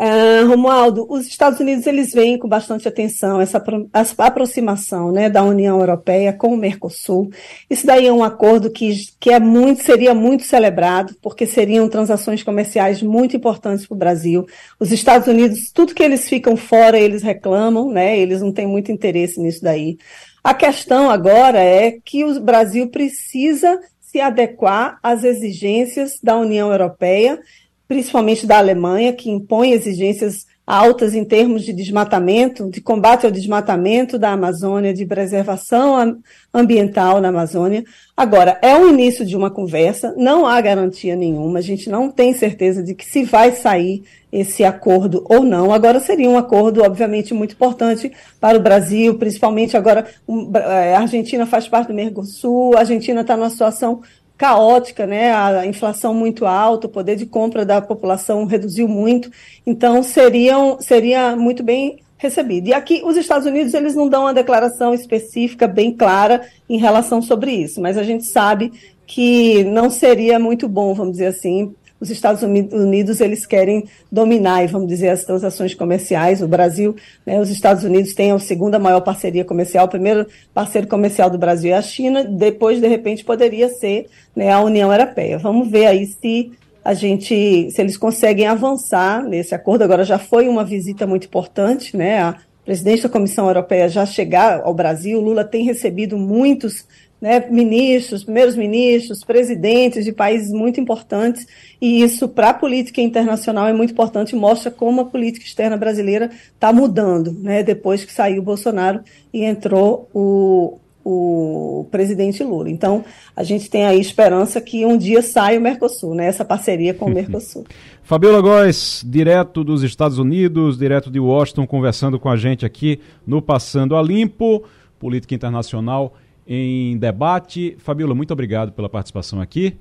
[0.00, 3.62] Uh, Romualdo, os Estados Unidos eles veem com bastante atenção essa,
[3.92, 7.30] essa aproximação né, da União Europeia com o Mercosul.
[7.68, 12.42] Isso daí é um acordo que, que é muito, seria muito celebrado, porque seriam transações
[12.42, 14.46] comerciais muito importantes para o Brasil.
[14.78, 18.90] Os Estados Unidos, tudo que eles ficam fora, eles reclamam, né, eles não têm muito
[18.90, 19.98] interesse nisso daí.
[20.42, 27.40] A questão agora é que o Brasil precisa se adequar às exigências da União Europeia,
[27.86, 34.16] principalmente da Alemanha, que impõe exigências altas em termos de desmatamento, de combate ao desmatamento
[34.16, 36.20] da Amazônia, de preservação
[36.54, 37.84] ambiental na Amazônia.
[38.16, 42.32] Agora, é o início de uma conversa, não há garantia nenhuma, a gente não tem
[42.32, 45.72] certeza de que se vai sair esse acordo ou não.
[45.72, 50.06] Agora, seria um acordo, obviamente, muito importante para o Brasil, principalmente agora
[50.54, 54.02] é, a Argentina faz parte do Mercosul, a Argentina está numa situação
[54.40, 55.34] caótica, né?
[55.34, 59.30] A inflação muito alta, o poder de compra da população reduziu muito.
[59.66, 62.68] Então, seriam, seria muito bem recebido.
[62.68, 67.20] E aqui, os Estados Unidos, eles não dão uma declaração específica, bem clara, em relação
[67.20, 68.72] sobre isso, mas a gente sabe
[69.06, 74.88] que não seria muito bom, vamos dizer assim, os Estados Unidos eles querem dominar, vamos
[74.88, 76.40] dizer, as transações comerciais.
[76.40, 76.96] O Brasil,
[77.26, 79.84] né, os Estados Unidos têm a segunda maior parceria comercial.
[79.84, 82.24] O primeiro parceiro comercial do Brasil é a China.
[82.24, 85.38] Depois, de repente, poderia ser né, a União Europeia.
[85.38, 89.84] Vamos ver aí se a gente, se eles conseguem avançar nesse acordo.
[89.84, 92.22] Agora já foi uma visita muito importante, né?
[92.22, 95.20] A presidente da Comissão Europeia já chegar ao Brasil.
[95.20, 96.86] Lula tem recebido muitos
[97.20, 101.46] né, ministros, primeiros ministros, presidentes de países muito importantes,
[101.80, 106.30] e isso para a política internacional é muito importante, mostra como a política externa brasileira
[106.54, 109.00] está mudando, né, depois que saiu o Bolsonaro
[109.34, 112.70] e entrou o, o presidente Lula.
[112.70, 113.04] Então,
[113.36, 117.04] a gente tem aí esperança que um dia saia o Mercosul, né, essa parceria com
[117.04, 117.66] o Mercosul.
[118.02, 123.42] Fabiola Góes, direto dos Estados Unidos, direto de Washington, conversando com a gente aqui no
[123.42, 124.64] Passando a Limpo,
[124.98, 126.14] política internacional
[126.52, 127.76] em debate.
[127.78, 129.78] Fabiola, muito obrigado pela participação aqui.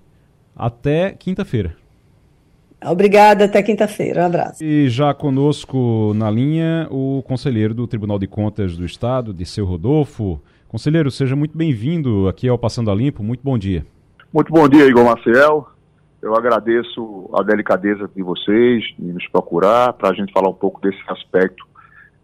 [0.56, 1.76] Até quinta-feira.
[2.86, 4.22] Obrigada, até quinta-feira.
[4.22, 4.64] Um abraço.
[4.64, 10.40] E já conosco na linha o conselheiro do Tribunal de Contas do Estado, Disseu Rodolfo.
[10.68, 13.24] Conselheiro, seja muito bem-vindo aqui ao Passando a Limpo.
[13.24, 13.84] Muito bom dia.
[14.32, 15.68] Muito bom dia, Igor Maciel.
[16.22, 20.80] Eu agradeço a delicadeza de vocês de nos procurar para a gente falar um pouco
[20.80, 21.69] desse aspecto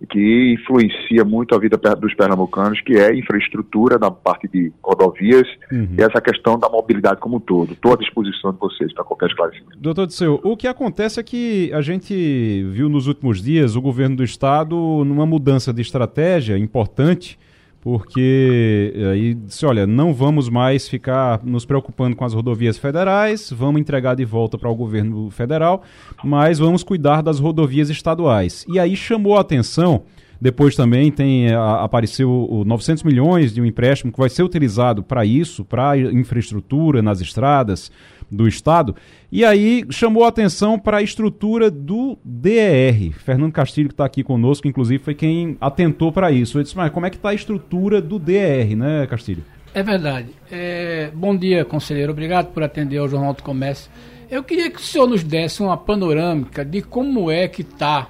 [0.05, 5.89] que influencia muito a vida dos pernambucanos, que é infraestrutura na parte de rodovias uhum.
[5.97, 7.73] e essa questão da mobilidade como um todo.
[7.73, 9.77] Estou à disposição de vocês para qualquer esclarecimento.
[9.77, 14.15] Doutor Disseu, o que acontece é que a gente viu nos últimos dias o governo
[14.15, 14.75] do estado
[15.05, 17.37] numa mudança de estratégia importante
[17.85, 23.53] porque eh, aí disse, olha, não vamos mais ficar nos preocupando com as rodovias federais,
[23.55, 25.83] vamos entregar de volta para o governo federal,
[26.23, 28.65] mas vamos cuidar das rodovias estaduais.
[28.67, 30.01] E aí chamou a atenção,
[30.41, 35.03] depois também tem a, apareceu o 900 milhões de um empréstimo que vai ser utilizado
[35.03, 37.91] para isso, para infraestrutura nas estradas,
[38.35, 38.95] do Estado.
[39.31, 43.13] E aí chamou a atenção para a estrutura do DER.
[43.13, 46.57] Fernando Castilho, que está aqui conosco, inclusive, foi quem atentou para isso.
[46.57, 49.43] Eu disse, mas como é que está a estrutura do DER, né, Castilho?
[49.73, 50.29] É verdade.
[50.51, 51.11] É...
[51.13, 52.11] Bom dia, conselheiro.
[52.11, 53.91] Obrigado por atender ao Jornal do Comércio.
[54.29, 58.09] Eu queria que o senhor nos desse uma panorâmica de como é que está,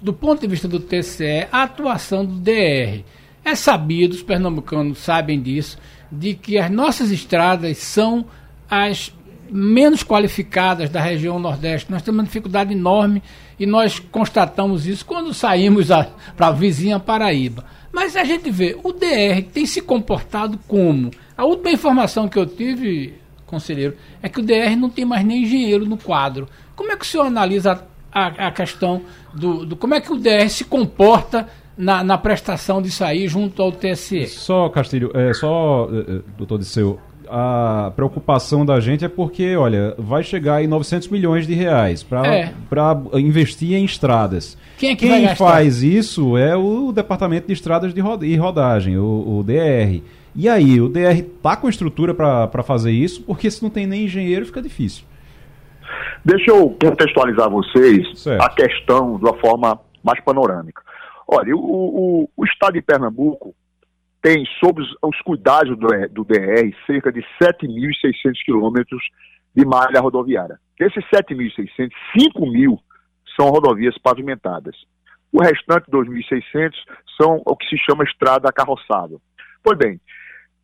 [0.00, 3.04] do ponto de vista do TCE, a atuação do DR.
[3.44, 5.76] É sabido, os pernambucanos sabem disso,
[6.10, 8.24] de que as nossas estradas são
[8.70, 9.12] as
[9.52, 11.90] menos qualificadas da região Nordeste.
[11.90, 13.22] Nós temos uma dificuldade enorme
[13.58, 15.88] e nós constatamos isso quando saímos
[16.36, 17.64] para a vizinha Paraíba.
[17.92, 21.10] Mas a gente vê, o DR tem se comportado como?
[21.36, 23.14] A última informação que eu tive,
[23.46, 26.48] conselheiro, é que o DR não tem mais nem engenheiro no quadro.
[26.74, 29.02] Como é que o senhor analisa a, a questão
[29.34, 33.60] do, do, Como é que o DR se comporta na, na prestação de sair junto
[33.62, 34.26] ao TSE?
[34.26, 36.98] Só, Castilho, é, só, é, é doutor Disseu,
[37.34, 42.26] a preocupação da gente é porque, olha, vai chegar aí 900 milhões de reais para
[42.28, 42.52] é.
[43.18, 44.58] investir em estradas.
[44.76, 48.98] Quem, é que Quem faz isso é o Departamento de Estradas de Rod e Rodagem,
[48.98, 50.02] o, o, DR.
[50.36, 53.22] E aí, o DR tá com estrutura para fazer isso?
[53.22, 55.04] Porque se não tem nem engenheiro, fica difícil.
[56.22, 58.42] Deixa eu contextualizar vocês certo.
[58.42, 60.82] a questão de uma forma mais panorâmica.
[61.26, 63.54] Olha, o, o, o Estado de Pernambuco
[64.22, 69.02] tem sob os, os cuidados do, do DR cerca de 7.600 quilômetros
[69.54, 70.58] de malha rodoviária.
[70.78, 72.78] Desses 7.600, 5 mil
[73.36, 74.76] são rodovias pavimentadas.
[75.32, 76.72] O restante, 2.600,
[77.20, 79.20] são o que se chama estrada carroçável.
[79.62, 80.00] Pois bem,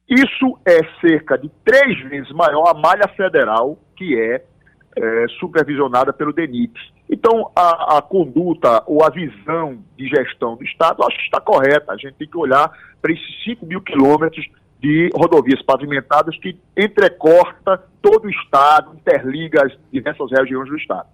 [0.09, 4.43] isso é cerca de três vezes maior a malha federal, que é,
[4.97, 6.73] é supervisionada pelo DENIT.
[7.11, 11.93] Então, a, a, conduta ou a visão de gestão do Estado, acho que está correta.
[11.93, 14.47] A gente tem que olhar para esses 5 mil quilômetros
[14.81, 21.09] de rodovias pavimentadas que entrecorta todo o Estado, interliga as diversas regiões do Estado.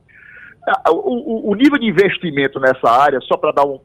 [0.88, 3.78] O, o, o nível de investimento nessa área, só para dar um,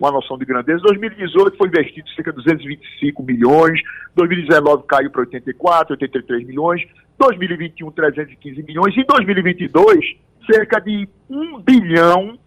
[0.00, 3.80] uma noção de grandeza, 2018 foi investido cerca de 225 milhões,
[4.16, 6.82] 2019 caiu para 84, 83 milhões,
[7.18, 10.16] 2021 315 milhões, e 2022
[10.50, 12.38] cerca de 1 bilhão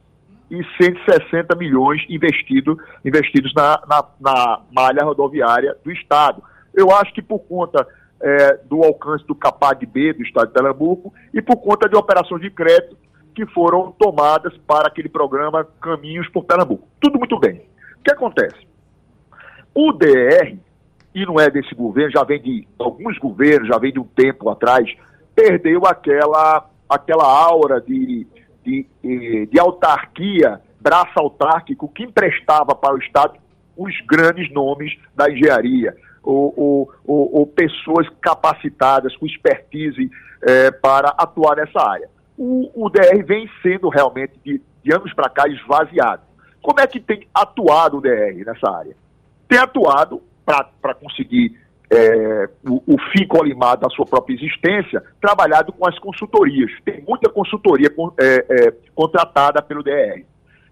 [0.49, 6.41] e 160 milhões investido, investidos na, na, na malha rodoviária do Estado.
[6.73, 7.87] Eu acho que por conta
[8.21, 12.49] é, do alcance do CAPAG-B do Estado de Pernambuco e por conta de operações de
[12.49, 12.97] crédito
[13.33, 16.87] que foram tomadas para aquele programa Caminhos por Pernambuco.
[17.01, 17.61] Tudo muito bem.
[17.99, 18.65] O que acontece?
[19.73, 20.57] O DR,
[21.13, 24.49] e não é desse governo, já vem de alguns governos, já vem de um tempo
[24.49, 24.89] atrás,
[25.35, 28.27] perdeu aquela aquela aura de,
[28.63, 28.85] de,
[29.51, 33.39] de autarquia braço autárquico que emprestava para o Estado
[33.75, 40.09] os grandes nomes da engenharia, ou, ou, ou, ou pessoas capacitadas, com expertise
[40.41, 42.09] é, para atuar nessa área.
[42.37, 46.21] O, o DR vem sendo realmente, de, de anos para cá, esvaziado.
[46.61, 48.95] Como é que tem atuado o DR nessa área?
[49.47, 51.59] Tem atuado para conseguir
[51.91, 56.71] é, o, o fim colimado da sua própria existência, trabalhado com as consultorias.
[56.83, 60.23] Tem muita consultoria é, é, contratada pelo DR.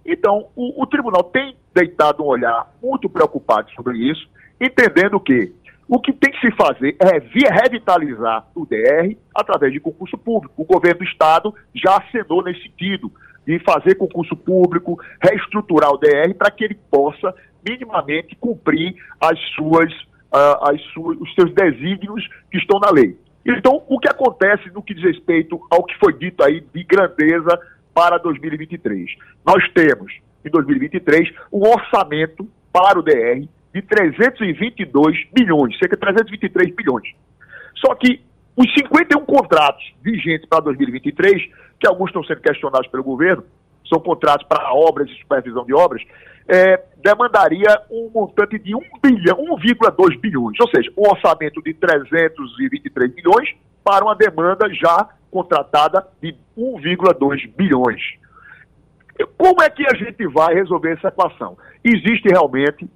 [0.06, 4.28] Então, o, o, tribunal tem deitado um olhar muito preocupado sobre isso,
[4.60, 5.54] entendendo que
[5.88, 10.54] o que tem que se fazer é revitalizar o DR através de concurso público.
[10.58, 13.12] O governo do Estado já acenou nesse sentido,
[13.46, 17.34] de fazer concurso público, reestruturar o DR para que ele possa
[17.68, 19.94] minimamente cumprir as suas,
[20.34, 23.16] as suas, os seus desígnios que estão na lei.
[23.46, 27.60] Então, o que acontece no que diz respeito ao que foi dito aí de grandeza
[27.94, 29.10] para 2023?
[29.46, 30.14] Nós temos,
[30.44, 37.14] em 2023, um orçamento para o DR de 322 bilhões, cerca de 323 bilhões.
[37.76, 38.22] Só que
[38.56, 43.44] os 51 contratos vigentes para 2023, que alguns estão sendo questionados pelo governo,
[43.88, 46.02] são contratos para obras e supervisão de obras,
[46.48, 53.14] é, demandaria um montante de 1 bilhão, 1,2 bilhões, ou seja, um orçamento de 323
[53.14, 53.50] bilhões
[53.84, 58.02] para uma demanda já contratada de 1,2 bilhões.
[59.38, 61.58] Como é que a gente vai resolver essa equação?
[61.84, 62.88] Existe realmente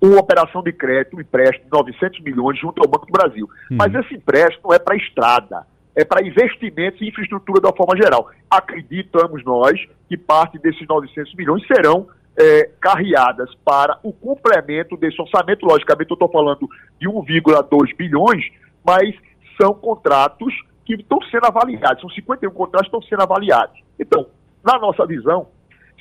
[0.00, 3.48] uma operação de crédito, um empréstimo de 900 milhões junto ao Banco do Brasil.
[3.70, 3.76] Uhum.
[3.78, 5.66] Mas esse empréstimo é para estrada,
[5.96, 8.30] é para investimentos em infraestrutura da forma geral.
[8.50, 15.64] Acreditamos nós que parte desses 900 milhões serão é, carreadas para o complemento desse orçamento.
[15.64, 16.68] Logicamente, eu estou falando
[17.00, 18.44] de 1,2 bilhões,
[18.84, 19.14] mas
[19.60, 20.52] são contratos
[20.84, 23.80] que estão sendo avaliados, são 51 contratos que estão sendo avaliados.
[23.98, 24.26] Então,
[24.62, 25.48] na nossa visão,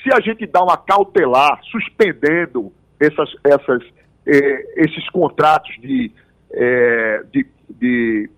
[0.02, 3.84] se a gente dá uma cautelar, suspendendo essas, essas,
[4.26, 6.12] eh, esses contratos de,
[6.52, 8.30] eh, de, de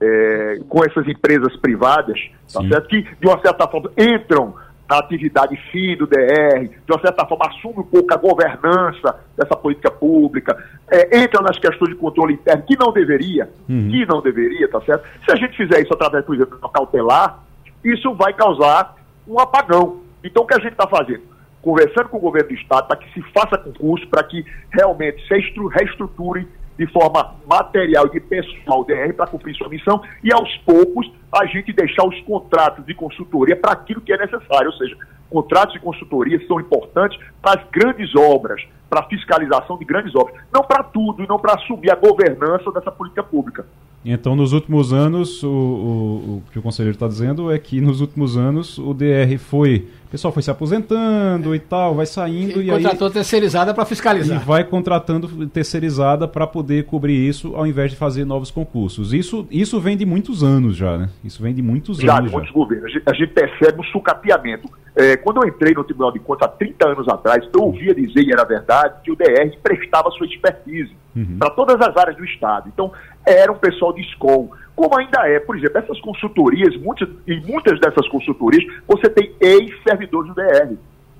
[0.00, 2.18] eh, com essas empresas privadas,
[2.52, 2.88] tá certo?
[2.88, 4.54] que de uma certa forma entram
[4.88, 9.54] na atividade fim do DR, de uma certa forma assume um pouco a governança dessa
[9.54, 10.56] política pública,
[10.90, 13.88] é, entra nas questões de controle interno, que não deveria, uhum.
[13.90, 15.06] que não deveria, tá certo?
[15.24, 17.42] Se a gente fizer isso através, por exemplo, de cautelar,
[17.84, 18.94] isso vai causar
[19.26, 20.00] um apagão.
[20.24, 21.38] Então, o que a gente está fazendo?
[21.60, 25.34] conversando com o governo do Estado para que se faça concurso, para que realmente se
[25.34, 26.46] reestruture
[26.78, 31.72] de forma material e pessoal DR para cumprir sua missão e aos poucos a gente
[31.72, 34.96] deixar os contratos de consultoria para aquilo que é necessário, ou seja,
[35.28, 40.36] contratos de consultoria são importantes para as grandes obras, para a fiscalização de grandes obras,
[40.52, 43.66] não para tudo e não para assumir a governança dessa política pública.
[44.04, 48.00] Então, nos últimos anos, o, o, o que o conselheiro está dizendo é que nos
[48.00, 49.88] últimos anos o DR foi.
[50.08, 53.84] O pessoal foi se aposentando e tal, vai saindo e, e contratou aí, terceirizada para
[53.84, 54.40] fiscalizar.
[54.40, 59.12] E vai contratando terceirizada para poder cobrir isso, ao invés de fazer novos concursos.
[59.12, 61.10] Isso, isso vem de muitos anos já, né?
[61.22, 62.30] Isso vem de muitos já, anos.
[62.30, 62.90] De muitos já, governos.
[63.04, 64.70] A gente, percebe um sucateamento.
[64.96, 68.22] É, quando eu entrei no Tribunal de Contas há 30 anos atrás, eu ouvia dizer,
[68.22, 71.36] e era verdade, que o DR prestava sua expertise uhum.
[71.38, 72.70] para todas as áreas do Estado.
[72.72, 72.90] Então,
[73.26, 74.48] era um pessoal de escola,
[74.78, 75.40] como ainda é.
[75.40, 80.76] Por exemplo, essas consultorias, muitas, em muitas dessas consultorias, você tem ex-servidores do DR.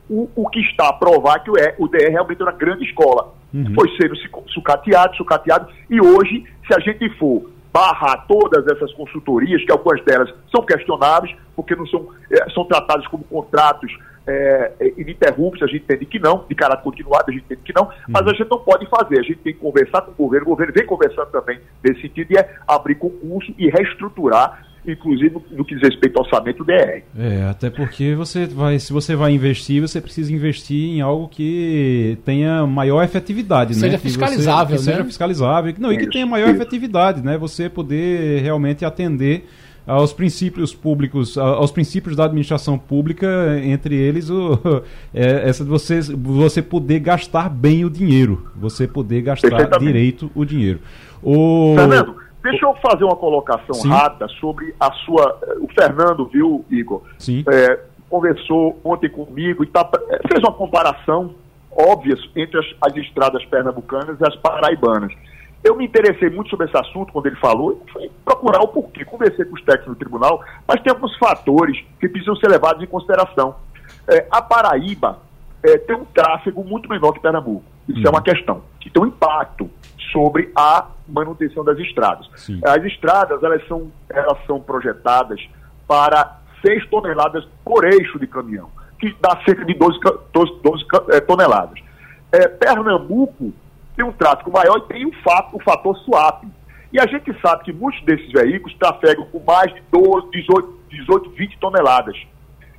[0.09, 3.35] O, o, que está a provar que o, o DR realmente é uma grande escola.
[3.53, 3.75] Uhum.
[3.75, 4.15] Foi sendo
[4.51, 10.33] sucateado, sucateado, e hoje, se a gente for barrar todas essas consultorias, que algumas delas
[10.55, 13.93] são questionáveis, porque não são, é, são tratadas como contratos
[14.29, 17.73] é, é, ininterruptos, a gente entende que não, de caráter continuado, a gente entende que
[17.75, 20.47] não, mas a gente não pode fazer, a gente tem que conversar com o governo,
[20.47, 25.65] o governo vem conversando também nesse sentido, e é abrir concurso e reestruturar inclusive no,
[25.65, 27.03] que diz respeito ao orçamento DR.
[27.19, 32.17] É, até porque você vai, se você vai investir, você precisa investir em algo que
[32.25, 33.99] tenha maior efetividade, seja né?
[33.99, 34.97] Fiscalizável, que, você, que né?
[34.97, 36.57] seja fiscalizável, não, isso, e que tenha maior isso.
[36.57, 37.37] efetividade, né?
[37.37, 39.47] Você poder realmente atender
[39.89, 44.59] aos princípios públicos, aos princípios da administração pública, entre eles o,
[45.15, 50.45] é, essa de você, você poder gastar bem o dinheiro, você poder gastar direito o
[50.45, 50.81] dinheiro.
[51.23, 51.75] O...
[51.75, 53.89] Fernando, deixa eu fazer uma colocação Sim.
[53.89, 55.39] rápida sobre a sua.
[55.61, 57.03] O Fernando, viu, Igor?
[57.19, 57.43] Sim.
[57.49, 57.81] É,
[58.11, 59.89] conversou ontem comigo e tá,
[60.31, 61.35] fez uma comparação
[61.71, 65.13] óbvia entre as, as estradas pernambucanas e as paraibanas.
[65.63, 69.05] Eu me interessei muito sobre esse assunto quando ele falou e fui procurar o porquê.
[69.05, 72.87] Conversei com os técnicos do tribunal, mas tem alguns fatores que precisam ser levados em
[72.87, 73.57] consideração.
[74.09, 75.19] É, a Paraíba
[75.63, 77.65] é, tem um tráfego muito menor que Pernambuco.
[77.89, 78.17] Isso é uhum.
[78.17, 79.69] uma questão que tem um impacto
[80.13, 82.29] sobre a manutenção das estradas.
[82.37, 82.61] Sim.
[82.65, 85.41] As estradas elas são, elas são projetadas
[85.87, 88.71] para 6 toneladas por eixo de caminhão.
[88.99, 89.99] que dá cerca de 12,
[90.33, 91.79] 12, 12 é, toneladas.
[92.33, 93.53] É, Pernambuco
[93.99, 96.45] tem um tráfego maior e tem o, fato, o fator swap.
[96.93, 101.31] E a gente sabe que muitos desses veículos trafegam com mais de 12, 18, 18
[101.31, 102.17] 20 toneladas.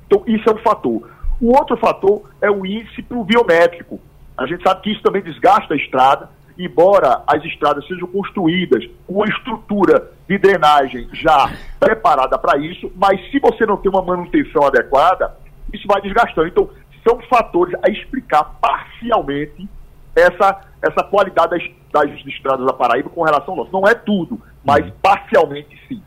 [0.06, 1.08] Então, isso é um fator.
[1.38, 4.00] O outro fator é o índice pluviométrico.
[4.36, 9.14] A gente sabe que isso também desgasta a estrada, embora as estradas sejam construídas com
[9.14, 14.66] uma estrutura de drenagem já preparada para isso, mas se você não tem uma manutenção
[14.66, 15.36] adequada,
[15.72, 16.48] isso vai desgastando.
[16.48, 16.70] Então,
[17.06, 19.68] são fatores a explicar parcialmente
[20.14, 23.72] essa, essa qualidade das, das estradas da Paraíba com relação ao nosso.
[23.72, 24.92] Não é tudo, mas uhum.
[25.02, 26.02] parcialmente sim.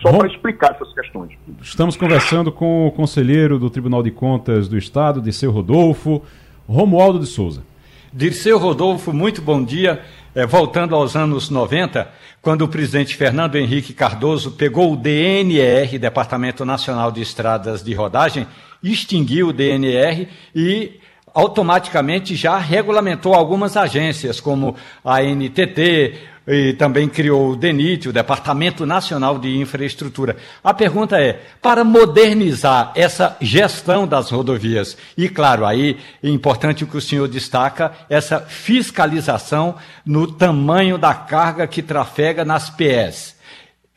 [0.00, 1.32] Só para explicar essas questões.
[1.60, 6.22] Estamos conversando com o conselheiro do Tribunal de Contas do Estado, Disseu Rodolfo,
[6.68, 7.64] Romualdo de Souza.
[8.12, 10.02] Dirceu Rodolfo, muito bom dia.
[10.34, 12.08] É, voltando aos anos 90,
[12.40, 18.46] quando o presidente Fernando Henrique Cardoso pegou o DNR, Departamento Nacional de Estradas de Rodagem,
[18.82, 21.00] extinguiu o DNR e
[21.38, 24.74] automaticamente já regulamentou algumas agências, como
[25.04, 26.14] a NTT,
[26.48, 30.36] e também criou o DENIT, o Departamento Nacional de Infraestrutura.
[30.64, 36.88] A pergunta é: para modernizar essa gestão das rodovias, e claro, aí é importante o
[36.88, 43.36] que o senhor destaca, essa fiscalização no tamanho da carga que trafega nas PS.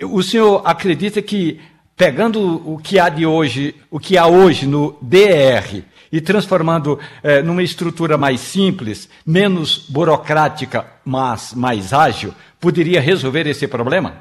[0.03, 1.59] O senhor acredita que
[1.97, 7.41] pegando o que há de hoje, o que há hoje no DR e transformando eh,
[7.41, 14.15] numa estrutura mais simples, menos burocrática, mas mais ágil, poderia resolver esse problema?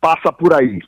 [0.00, 0.78] Passa por aí,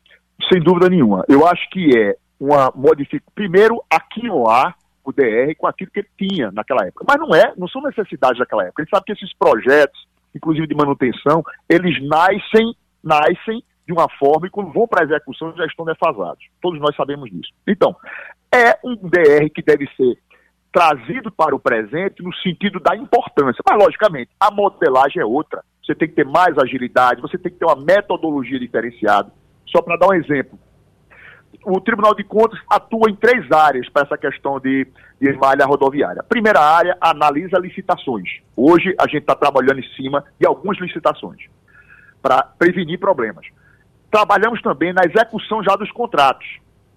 [0.50, 1.24] sem dúvida nenhuma.
[1.28, 3.32] Eu acho que é uma modificação.
[3.34, 4.74] Primeiro, aqui no ar
[5.04, 7.04] o DR com aquilo que ele tinha naquela época.
[7.06, 8.82] Mas não é, não são necessidades daquela época.
[8.82, 14.46] A gente sabe que esses projetos, inclusive de manutenção, eles nascem, nascem de uma forma
[14.46, 16.44] e quando vão para a execução já estão defasados.
[16.60, 17.52] Todos nós sabemos disso.
[17.66, 17.96] Então,
[18.52, 20.18] é um DR que deve ser
[20.72, 23.62] trazido para o presente no sentido da importância.
[23.68, 25.62] Mas, logicamente, a modelagem é outra.
[25.84, 29.30] Você tem que ter mais agilidade, você tem que ter uma metodologia diferenciada.
[29.66, 30.58] Só para dar um exemplo,
[31.64, 34.86] o Tribunal de Contas atua em três áreas para essa questão de,
[35.20, 36.22] de malha rodoviária.
[36.22, 38.28] Primeira área, analisa licitações.
[38.56, 41.42] Hoje a gente está trabalhando em cima de algumas licitações
[42.22, 43.46] para prevenir problemas.
[44.12, 46.46] Trabalhamos também na execução já dos contratos,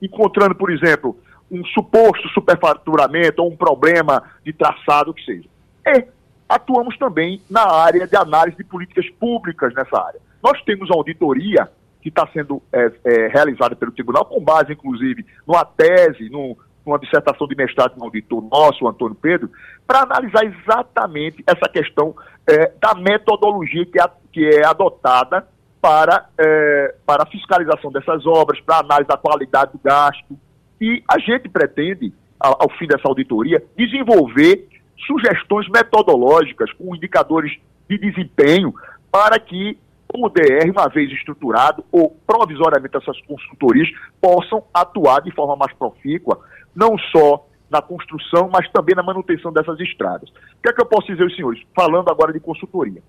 [0.02, 1.18] encontrando, por exemplo,
[1.50, 5.48] um suposto superfaturamento ou um problema de traçado, que seja.
[5.88, 6.06] E
[6.50, 10.20] atuamos também na área de análise de políticas públicas nessa área.
[10.44, 15.26] Nós temos uma auditoria que está sendo é, é, realizada pelo tribunal, com base, inclusive,
[15.48, 16.54] numa tese, num,
[16.86, 19.50] numa dissertação de mestrado de um auditor nosso, o Antônio Pedro,
[19.88, 22.14] para analisar exatamente essa questão
[22.46, 24.04] é, da metodologia que é,
[24.34, 25.48] que é adotada
[25.86, 30.36] para, é, para a fiscalização dessas obras, para análise da qualidade do gasto.
[30.82, 34.68] E a gente pretende, ao, ao fim dessa auditoria, desenvolver
[35.06, 37.56] sugestões metodológicas com indicadores
[37.88, 38.74] de desempenho
[39.12, 39.78] para que
[40.12, 43.88] o DR, uma vez estruturado, ou provisoriamente essas consultorias,
[44.20, 46.40] possam atuar de forma mais profícua,
[46.76, 50.30] não só na construção, mas também na manutenção dessas estradas.
[50.30, 53.04] O que é que eu posso dizer aos senhores, falando agora de consultoria?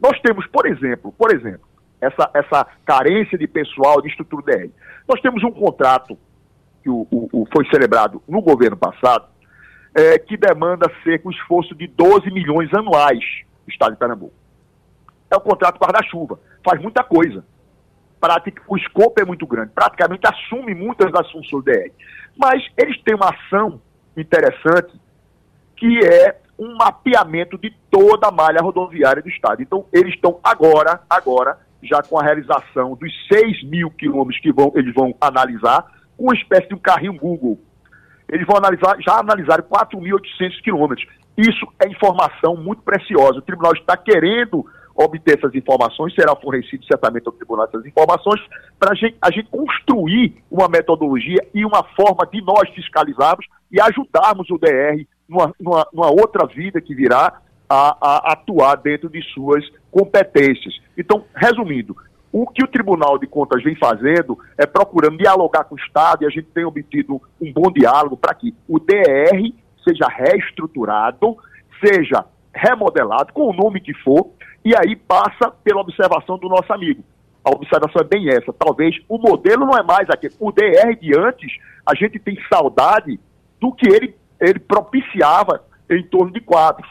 [0.00, 1.73] Nós temos, por exemplo, por exemplo,
[2.04, 4.70] essa, essa carência de pessoal de estrutura DR.
[5.08, 6.18] Nós temos um contrato
[6.82, 9.26] que o, o, o foi celebrado no governo passado,
[9.94, 13.24] é, que demanda cerca um esforço de 12 milhões anuais
[13.64, 14.34] do Estado de Pernambuco.
[15.30, 17.44] É um contrato guarda-chuva, faz muita coisa.
[18.20, 21.90] Prática, o escopo é muito grande, praticamente assume muitas das funções do DR.
[22.36, 23.80] Mas eles têm uma ação
[24.16, 24.98] interessante
[25.76, 29.62] que é um mapeamento de toda a malha rodoviária do Estado.
[29.62, 34.72] Então, eles estão agora, agora, já com a realização dos 6 mil quilômetros que vão,
[34.74, 35.84] eles vão analisar,
[36.16, 37.60] com uma espécie de um carrinho Google.
[38.28, 41.06] Eles vão analisar, já analisaram 4.800 quilômetros.
[41.36, 43.38] Isso é informação muito preciosa.
[43.38, 44.64] O tribunal está querendo
[44.94, 48.40] obter essas informações, será fornecido certamente ao tribunal essas informações,
[48.78, 54.58] para a gente, construir uma metodologia e uma forma de nós fiscalizarmos e ajudarmos o
[54.58, 60.80] DR numa, numa, numa outra vida que virá a, a atuar dentro de suas competências.
[60.96, 61.96] Então, resumindo,
[62.32, 66.26] o que o Tribunal de Contas vem fazendo é procurando dialogar com o Estado e
[66.26, 69.52] a gente tem obtido um bom diálogo para que o DR
[69.86, 71.36] seja reestruturado,
[71.84, 74.30] seja remodelado, com o nome que for,
[74.64, 77.04] e aí passa pela observação do nosso amigo.
[77.44, 78.52] A observação é bem essa.
[78.52, 80.34] Talvez o modelo não é mais aquele.
[80.40, 81.52] O DR de antes,
[81.84, 83.20] a gente tem saudade
[83.60, 86.88] do que ele, ele propiciava em torno de quadros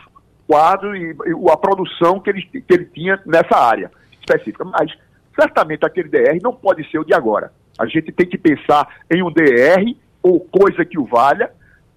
[0.54, 4.64] quadro e, e a produção que ele, que ele tinha nessa área específica.
[4.64, 4.92] Mas
[5.36, 7.52] certamente aquele DR não pode ser o de agora.
[7.80, 11.50] A gente tem que pensar em um DR ou coisa que o valha,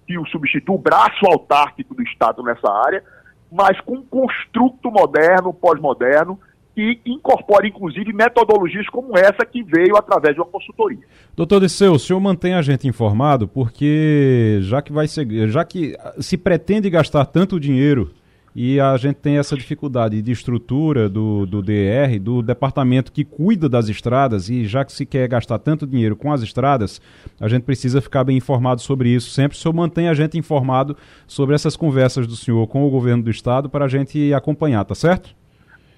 [0.07, 3.03] que o substitua, o braço autárquico do Estado nessa área,
[3.51, 6.39] mas com um construto moderno, pós-moderno,
[6.73, 10.99] que incorpora, inclusive, metodologias como essa que veio através de uma consultoria.
[11.35, 15.95] Doutor Disseu, o senhor mantém a gente informado porque já que vai ser, já que
[16.19, 18.11] se pretende gastar tanto dinheiro
[18.59, 23.69] e a gente tem essa dificuldade de estrutura do, do DR, do departamento que cuida
[23.69, 26.99] das estradas, e já que se quer gastar tanto dinheiro com as estradas,
[27.39, 29.29] a gente precisa ficar bem informado sobre isso.
[29.29, 30.97] Sempre o senhor mantém a gente informado
[31.27, 34.95] sobre essas conversas do senhor com o governo do estado para a gente acompanhar, tá
[34.95, 35.35] certo?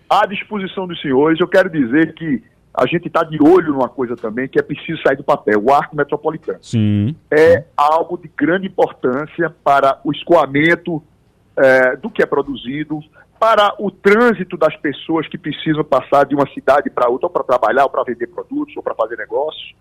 [0.10, 2.44] À disposição dos senhores, eu quero dizer que
[2.74, 5.74] a gente está de olho numa coisa também que é preciso sair do papel, o
[5.74, 6.60] arco metropolitano.
[6.62, 7.16] Sim.
[7.32, 11.02] É algo de grande importância para o escoamento
[11.60, 13.00] é, do que é produzido,
[13.40, 17.44] para o trânsito das pessoas que precisam passar de uma cidade para outra, ou para
[17.44, 19.74] trabalhar, ou para vender produtos, ou para fazer negócios.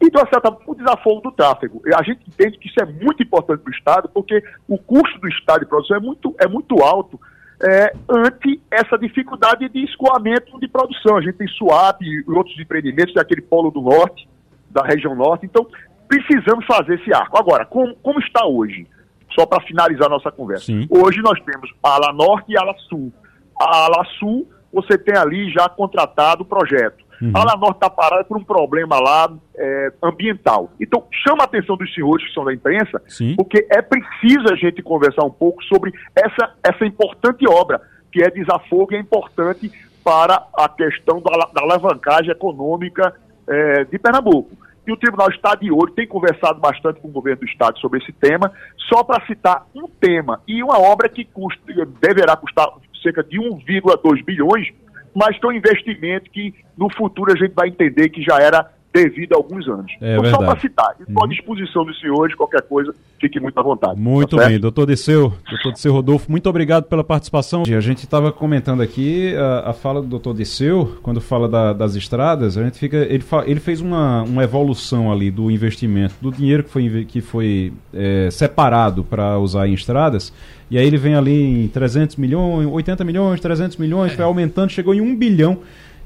[0.00, 1.82] E, certa o desafogo do tráfego.
[1.94, 5.28] A gente entende que isso é muito importante para o Estado, porque o custo do
[5.28, 7.20] Estado de produção é muito, é muito alto
[7.60, 11.16] é, ante essa dificuldade de escoamento de produção.
[11.16, 14.28] A gente tem SUAP e outros empreendimentos daquele polo do norte,
[14.70, 15.46] da região norte.
[15.46, 15.66] Então,
[16.06, 17.36] precisamos fazer esse arco.
[17.36, 18.86] Agora, como, como está hoje?
[19.34, 20.66] Só para finalizar nossa conversa.
[20.66, 20.86] Sim.
[20.90, 23.12] Hoje nós temos a ala norte e a ala sul.
[23.60, 27.04] A ala sul, você tem ali já contratado o projeto.
[27.20, 27.32] Uhum.
[27.34, 30.70] A ala norte está parada por um problema lá é, ambiental.
[30.80, 33.34] Então, chama a atenção dos senhores que são da imprensa, Sim.
[33.36, 37.80] porque é preciso a gente conversar um pouco sobre essa, essa importante obra,
[38.12, 39.70] que é desafogo e é importante
[40.04, 43.14] para a questão da, da alavancagem econômica
[43.46, 47.40] é, de Pernambuco e o tribunal está de olho, tem conversado bastante com o governo
[47.40, 48.50] do estado sobre esse tema,
[48.88, 51.60] só para citar um tema e uma obra que custa,
[52.00, 52.66] deverá custar
[53.02, 54.68] cerca de 1,2 bilhões,
[55.14, 58.72] mas que é um investimento que no futuro a gente vai entender que já era
[58.92, 59.92] devido a alguns anos.
[60.00, 61.28] É então, só para citar, estou à uhum.
[61.28, 64.00] disposição dos senhores, qualquer coisa, fique muito à vontade.
[64.00, 67.62] Muito tá bem, doutor Disseu, doutor Disseu Rodolfo, muito obrigado pela participação.
[67.66, 71.94] A gente estava comentando aqui a, a, fala do doutor Disseu, quando fala da, das
[71.94, 76.32] estradas, a gente fica, ele, fa, ele fez uma, uma evolução ali do investimento, do
[76.32, 80.32] dinheiro que foi, que foi é, separado para usar em estradas,
[80.70, 84.16] e aí ele vem ali em 300 milhões, 80 milhões, 300 milhões, é.
[84.16, 85.58] foi aumentando, chegou em 1 bilhão.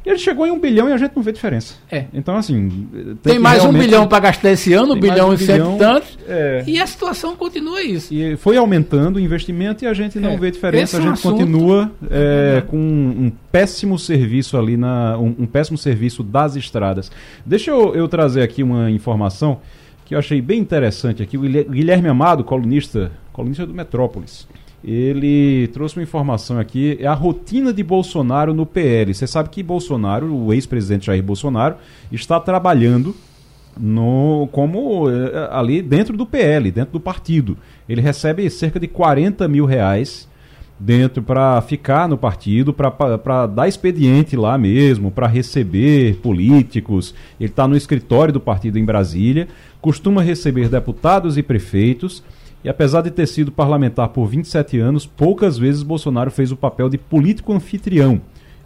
[0.05, 1.75] E ele chegou em um bilhão e a gente não vê diferença.
[1.91, 2.07] É.
[2.13, 2.89] Então, assim.
[3.23, 6.19] Tem, tem mais um bilhão para gastar esse ano, um bilhão um e sete tantos.
[6.27, 6.65] É.
[6.67, 8.13] E a situação continua isso.
[8.13, 10.37] E foi aumentando o investimento e a gente não é.
[10.37, 10.97] vê diferença.
[10.97, 15.47] Esse a gente é um continua é, com um péssimo serviço ali, na, um, um,
[15.47, 17.11] péssimo serviço das estradas.
[17.47, 19.61] Deixa eu, eu trazer aqui uma informação
[20.05, 21.39] que eu achei bem interessante aqui.
[21.39, 24.49] O Guilherme Amado, colunista, colunista do Metrópolis
[24.85, 29.15] ele trouxe uma informação aqui, é a rotina de Bolsonaro no PL.
[29.15, 31.77] Você sabe que Bolsonaro, o ex-presidente Jair Bolsonaro,
[32.11, 33.15] está trabalhando
[33.79, 37.57] no como eh, ali dentro do PL, dentro do partido.
[37.89, 40.29] Ele recebe cerca de 40 mil reais
[40.79, 47.15] dentro para ficar no partido, para dar expediente lá mesmo, para receber políticos.
[47.39, 49.47] Ele está no escritório do partido em Brasília,
[49.81, 52.23] costuma receber deputados e prefeitos
[52.65, 56.89] e apesar de ter sido parlamentar por 27 anos, poucas vezes Bolsonaro fez o papel
[56.89, 58.21] de político anfitrião.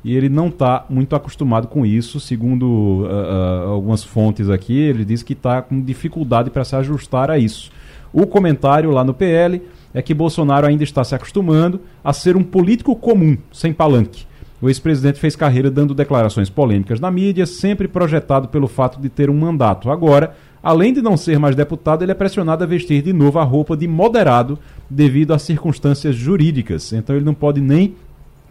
[0.05, 4.79] E ele não está muito acostumado com isso, segundo uh, uh, algumas fontes aqui.
[4.79, 7.73] Ele diz que está com dificuldade para se ajustar a isso.
[8.13, 9.61] O comentário lá no PL
[9.93, 14.27] é que Bolsonaro ainda está se acostumando a ser um político comum, sem palanque.
[14.61, 19.29] O ex-presidente fez carreira dando declarações polêmicas na mídia, sempre projetado pelo fato de ter
[19.29, 19.91] um mandato.
[19.91, 20.35] Agora,
[20.67, 23.77] Além de não ser mais deputado, ele é pressionado a vestir de novo a roupa
[23.77, 24.59] de moderado
[24.91, 26.93] devido a circunstâncias jurídicas.
[26.93, 27.95] Então ele não pode nem,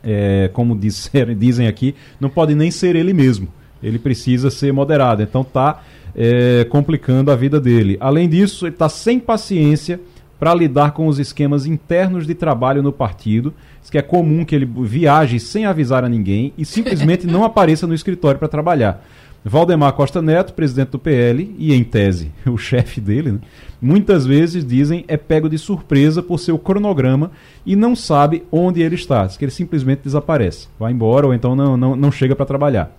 [0.01, 3.49] é, como disser, dizem aqui, não pode nem ser ele mesmo.
[3.83, 5.23] Ele precisa ser moderado.
[5.23, 5.83] Então está
[6.15, 7.97] é, complicando a vida dele.
[7.99, 9.99] Além disso, ele está sem paciência
[10.39, 13.53] para lidar com os esquemas internos de trabalho no partido.
[13.81, 17.85] Diz que é comum que ele viaje sem avisar a ninguém e simplesmente não apareça
[17.85, 19.03] no escritório para trabalhar.
[19.47, 23.39] Valdemar Costa Neto, presidente do PL, e em tese o chefe dele, né,
[23.79, 27.29] muitas vezes dizem é pego de surpresa por seu cronograma
[27.63, 29.27] e não sabe onde ele está.
[29.27, 32.91] Que ele simplesmente desaparece, vai embora ou então não, não, não chega para trabalhar.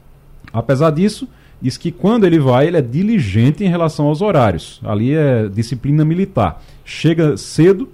[0.52, 1.28] Apesar disso,
[1.60, 4.80] diz que quando ele vai, ele é diligente em relação aos horários.
[4.84, 6.62] Ali é disciplina militar.
[6.84, 7.88] Chega cedo,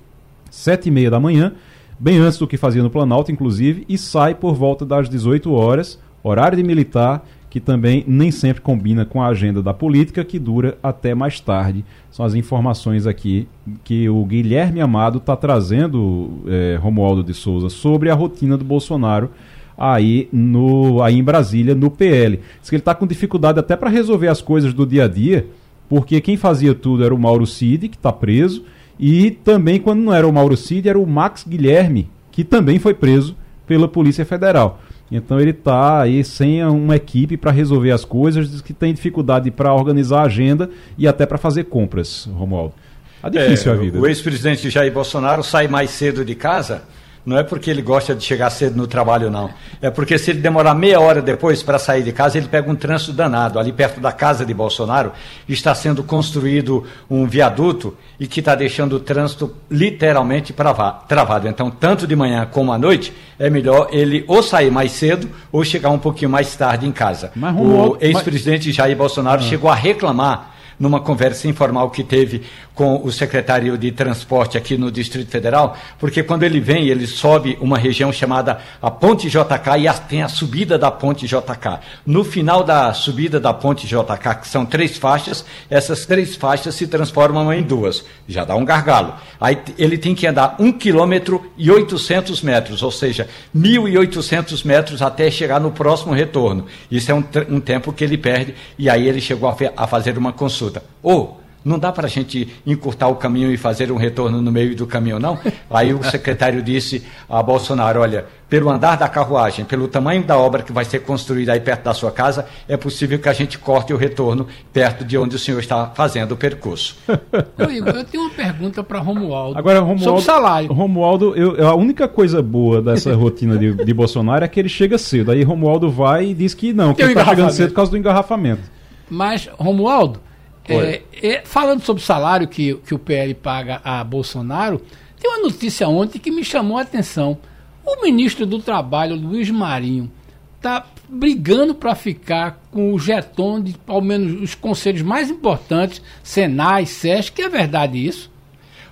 [0.51, 1.55] sete e meia da manhã,
[1.99, 5.99] bem antes do que fazia no Planalto, inclusive, e sai por volta das 18 horas,
[6.23, 10.79] horário de militar que também nem sempre combina com a agenda da política, que dura
[10.83, 11.85] até mais tarde.
[12.11, 13.47] São as informações aqui
[13.85, 19.29] que o Guilherme Amado está trazendo, é, Romualdo de Souza, sobre a rotina do Bolsonaro
[19.77, 22.41] aí, no, aí em Brasília, no PL.
[22.59, 25.47] Diz que ele está com dificuldade até para resolver as coisas do dia a dia,
[25.91, 28.65] porque quem fazia tudo era o Mauro Cid, que está preso,
[28.99, 32.95] e também, quando não era o Mauro Cid, era o Max Guilherme, que também foi
[32.95, 33.37] preso
[33.67, 34.81] pela Polícia Federal.
[35.13, 39.51] Então ele está aí sem uma equipe para resolver as coisas, diz que tem dificuldade
[39.51, 42.75] para organizar a agenda e até para fazer compras, Romualdo.
[43.21, 44.01] Tá difícil é, a vida.
[44.01, 46.83] O ex-presidente Jair Bolsonaro sai mais cedo de casa
[47.25, 49.51] não é porque ele gosta de chegar cedo no trabalho, não.
[49.81, 52.75] É porque se ele demorar meia hora depois para sair de casa, ele pega um
[52.75, 53.59] trânsito danado.
[53.59, 55.13] Ali perto da casa de Bolsonaro
[55.49, 61.49] está sendo construído um viaduto e que está deixando o trânsito literalmente travado.
[61.49, 65.65] Então, tanto de manhã como à noite, é melhor ele ou sair mais cedo ou
[65.65, 67.31] chegar um pouquinho mais tarde em casa.
[67.37, 69.45] Mas, o ex-presidente Jair Bolsonaro ah.
[69.45, 72.43] chegou a reclamar numa conversa informal que teve
[72.75, 77.59] com o secretário de Transporte aqui no Distrito Federal, porque quando ele vem, ele sobe
[77.61, 81.81] uma região chamada a Ponte JK e tem a subida da Ponte JK.
[82.07, 86.87] No final da subida da Ponte JK, que são três faixas, essas três faixas se
[86.87, 88.05] transformam em duas.
[88.27, 89.15] Já dá um gargalo.
[89.41, 95.31] Aí ele tem que andar um quilômetro e 800 metros, ou seja, 1.800 metros até
[95.31, 96.67] chegar no próximo retorno.
[96.91, 100.17] Isso é um, um tempo que ele perde e aí ele chegou a, a fazer
[100.17, 100.83] uma consulta.
[101.03, 104.75] Ou não dá para a gente encurtar o caminho e fazer um retorno no meio
[104.75, 105.39] do caminho, não?
[105.71, 110.63] Aí o secretário disse a Bolsonaro: olha, pelo andar da carruagem, pelo tamanho da obra
[110.63, 113.95] que vai ser construída aí perto da sua casa, é possível que a gente corte
[113.95, 116.97] o retorno perto de onde o senhor está fazendo o percurso.
[117.57, 119.59] Eu, eu tenho uma pergunta para Romualdo.
[119.59, 120.73] Agora, Romualdo, sobre salário.
[120.73, 124.99] Romualdo, eu, a única coisa boa dessa rotina de, de, Bolsonaro é que ele chega
[124.99, 125.31] cedo.
[125.31, 127.97] Aí Romualdo vai e diz que não, que ele está chegando cedo por causa do
[127.97, 128.63] engarrafamento.
[129.09, 130.21] Mas, Romualdo,
[130.69, 134.81] é, é, falando sobre o salário que, que o PL paga a Bolsonaro,
[135.21, 137.39] tem uma notícia ontem que me chamou a atenção.
[137.85, 140.11] O ministro do Trabalho, Luiz Marinho,
[140.57, 146.87] está brigando para ficar com o jeton de, ao menos, os conselhos mais importantes, Senai,
[146.87, 148.31] SESC, que é verdade isso?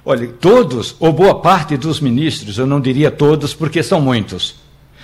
[0.05, 4.57] Olha, todos, ou boa parte dos ministros, eu não diria todos, porque são muitos,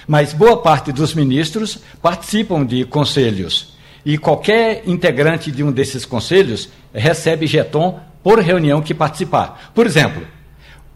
[0.06, 3.75] mas boa parte dos ministros participam de conselhos.
[4.06, 9.72] E qualquer integrante de um desses conselhos recebe jeton por reunião que participar.
[9.74, 10.22] Por exemplo,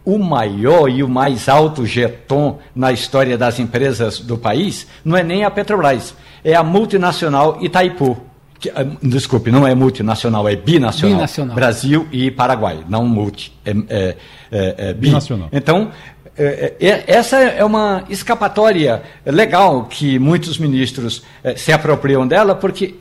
[0.05, 5.25] o maior e o mais alto jeton na história das empresas do país não é
[5.25, 8.17] nem a Petrobras, é a multinacional Itaipu.
[8.61, 11.17] Que, ah, desculpe, não é multinacional, é binacional.
[11.17, 11.55] binacional.
[11.57, 14.17] Brasil e Paraguai, não multi, é, é,
[14.53, 15.49] é, é binacional.
[15.51, 15.91] Então,
[17.07, 21.23] essa é uma escapatória legal que muitos ministros
[21.57, 22.95] se apropriam dela, porque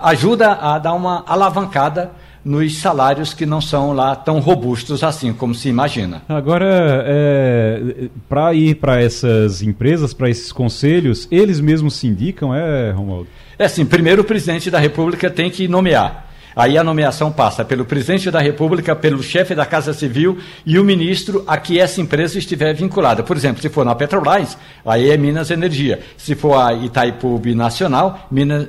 [0.00, 2.10] ajuda a dar uma alavancada
[2.44, 6.22] nos salários que não são lá tão robustos assim como se imagina.
[6.28, 12.90] Agora, é, para ir para essas empresas, para esses conselhos, eles mesmos se indicam, é,
[12.90, 13.28] Romualdo?
[13.58, 16.27] É assim, primeiro o presidente da República tem que nomear.
[16.58, 20.82] Aí a nomeação passa pelo presidente da República, pelo chefe da Casa Civil e o
[20.84, 23.22] ministro a que essa empresa estiver vinculada.
[23.22, 26.00] Por exemplo, se for na Petrobras, aí é Minas Energia.
[26.16, 28.66] Se for a Itaipu Binacional, Minas,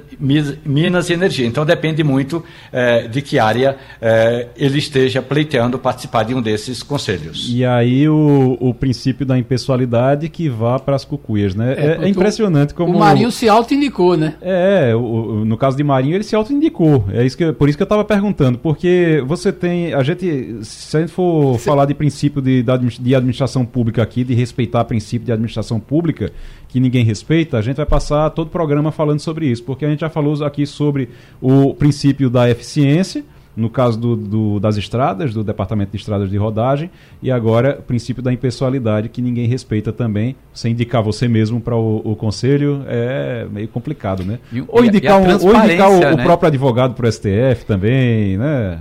[0.64, 1.48] Minas Energia.
[1.48, 6.84] Então depende muito eh, de que área eh, ele esteja pleiteando participar de um desses
[6.84, 7.48] conselhos.
[7.50, 11.74] E aí o, o princípio da impessoalidade que vá para as cucuias, né?
[11.76, 12.96] É, é, é impressionante como...
[12.96, 14.36] O Marinho se auto-indicou, né?
[14.44, 17.06] É, o, no caso de Marinho ele se auto-indicou.
[17.12, 19.94] É isso que, por isso que eu estava perguntando, porque você tem.
[19.94, 24.34] A gente, se a gente for falar de princípio de, de administração pública aqui, de
[24.34, 26.30] respeitar princípio de administração pública,
[26.68, 29.90] que ninguém respeita, a gente vai passar todo o programa falando sobre isso, porque a
[29.90, 31.08] gente já falou aqui sobre
[31.42, 33.24] o princípio da eficiência
[33.60, 36.90] no caso do, do, das estradas, do Departamento de Estradas de Rodagem,
[37.22, 40.38] e agora o princípio da impessoalidade, que ninguém respeita também.
[40.54, 44.40] Você indicar você mesmo para o, o, conselho é meio complicado, né?
[44.52, 46.14] E, ou indicar, um, ou indicar o, né?
[46.14, 48.80] o, próprio advogado para o STF também, né?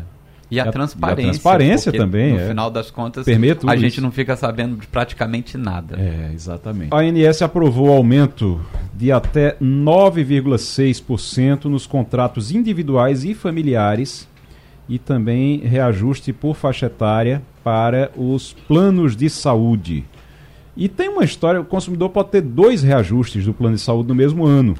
[0.51, 1.20] E a, a transparência.
[1.20, 2.33] E a transparência também.
[2.33, 2.49] No é.
[2.49, 4.01] final das contas, a gente isso.
[4.01, 5.95] não fica sabendo de praticamente nada.
[5.99, 6.89] É, exatamente.
[6.91, 8.59] A ANS aprovou o aumento
[8.95, 14.26] de até 9,6% nos contratos individuais e familiares
[14.89, 20.05] e também reajuste por faixa etária para os planos de saúde.
[20.76, 24.14] E tem uma história, o consumidor pode ter dois reajustes do plano de saúde no
[24.14, 24.76] mesmo ano.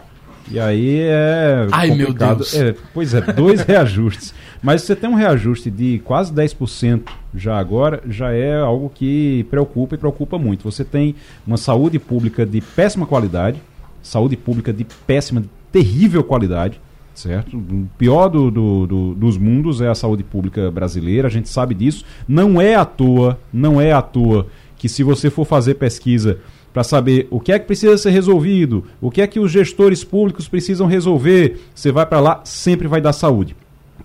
[0.51, 2.29] E aí é Ai, complicado.
[2.29, 2.55] meu Deus.
[2.55, 4.33] É, pois é, dois reajustes.
[4.63, 7.03] Mas você tem um reajuste de quase 10%
[7.35, 10.65] já agora, já é algo que preocupa e preocupa muito.
[10.65, 11.15] Você tem
[11.47, 13.61] uma saúde pública de péssima qualidade,
[14.03, 16.81] saúde pública de péssima, de terrível qualidade,
[17.19, 17.57] certo?
[17.57, 21.75] O pior do, do, do, dos mundos é a saúde pública brasileira, a gente sabe
[21.75, 22.05] disso.
[22.27, 24.47] Não é à toa, não é à toa
[24.77, 26.39] que se você for fazer pesquisa
[26.73, 30.05] para saber o que é que precisa ser resolvido, o que é que os gestores
[30.05, 33.57] públicos precisam resolver, você vai para lá, sempre vai dar saúde.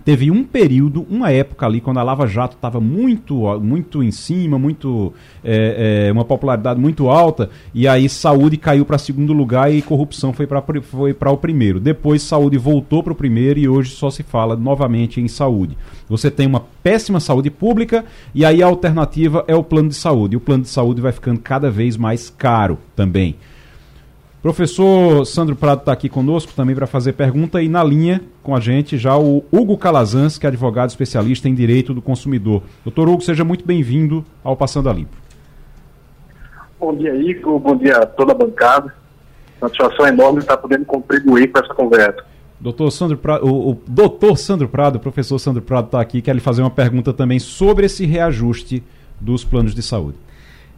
[0.04, 4.58] Teve um período, uma época ali, quando a Lava Jato estava muito, muito em cima,
[4.58, 9.80] muito é, é, uma popularidade muito alta, e aí saúde caiu para segundo lugar e
[9.80, 11.80] corrupção foi para foi o primeiro.
[11.80, 15.76] Depois saúde voltou para o primeiro e hoje só se fala novamente em saúde.
[16.08, 20.34] Você tem uma péssima saúde pública e aí a alternativa é o plano de saúde.
[20.34, 23.36] E o plano de saúde vai ficando cada vez mais caro também.
[24.44, 28.60] Professor Sandro Prado está aqui conosco também para fazer pergunta e na linha com a
[28.60, 32.62] gente já o Hugo Calazans, que é advogado especialista em direito do consumidor.
[32.84, 35.16] Doutor Hugo, seja muito bem-vindo ao Passando a Limpo.
[36.78, 37.58] Bom dia, Igor.
[37.58, 38.94] Bom dia a toda a bancada.
[39.58, 42.22] Satisfação enorme estar podendo contribuir com essa conversa.
[42.60, 46.34] Doutor Sandro Prado, o, o doutor Sandro Prado, o professor Sandro Prado está aqui, quer
[46.34, 48.84] lhe fazer uma pergunta também sobre esse reajuste
[49.18, 50.18] dos planos de saúde.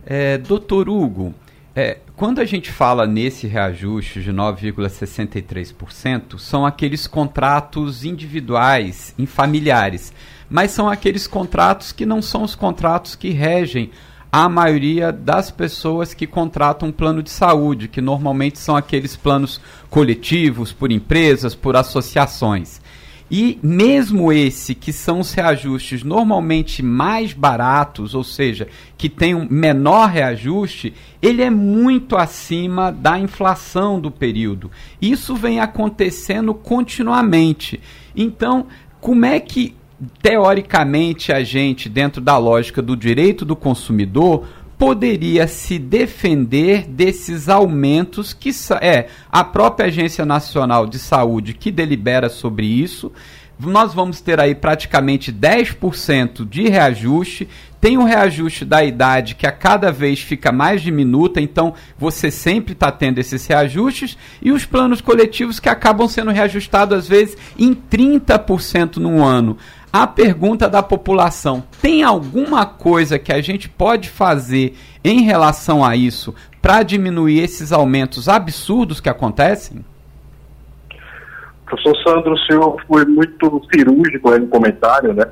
[0.06, 1.34] É, doutor Hugo,
[1.76, 10.10] é, quando a gente fala nesse reajuste de 9,63%, são aqueles contratos individuais, em familiares,
[10.48, 13.90] mas são aqueles contratos que não são os contratos que regem
[14.32, 19.60] a maioria das pessoas que contratam um plano de saúde, que normalmente são aqueles planos
[19.90, 22.80] coletivos, por empresas, por associações.
[23.30, 29.48] E mesmo esse, que são os reajustes normalmente mais baratos, ou seja, que tem um
[29.50, 34.70] menor reajuste, ele é muito acima da inflação do período.
[35.02, 37.80] Isso vem acontecendo continuamente.
[38.14, 38.66] Então,
[39.00, 39.74] como é que,
[40.22, 44.46] teoricamente, a gente, dentro da lógica do direito do consumidor,
[44.78, 48.50] poderia se defender desses aumentos que
[48.80, 53.10] é a própria Agência Nacional de Saúde que delibera sobre isso.
[53.58, 57.48] Nós vamos ter aí praticamente 10% de reajuste.
[57.80, 62.30] Tem o um reajuste da idade que a cada vez fica mais diminuta, então você
[62.30, 64.18] sempre está tendo esses reajustes.
[64.42, 69.56] E os planos coletivos que acabam sendo reajustados às vezes em 30% no ano
[69.92, 74.74] a pergunta da população: tem alguma coisa que a gente pode fazer
[75.04, 79.84] em relação a isso para diminuir esses aumentos absurdos que acontecem?
[81.64, 85.24] Professor Sandro, o senhor foi muito cirúrgico aí no comentário, né?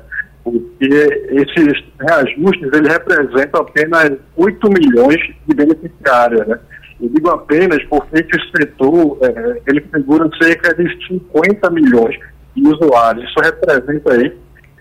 [0.43, 0.85] Porque
[1.29, 6.59] esses reajustes ele representam apenas 8 milhões de beneficiários, né?
[7.01, 12.17] Eu digo apenas porque esse setor é, ele figura cerca de 50 milhões
[12.55, 13.29] de usuários.
[13.29, 14.37] Isso representa aí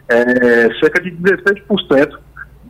[0.08, 2.18] é, cerca de 16%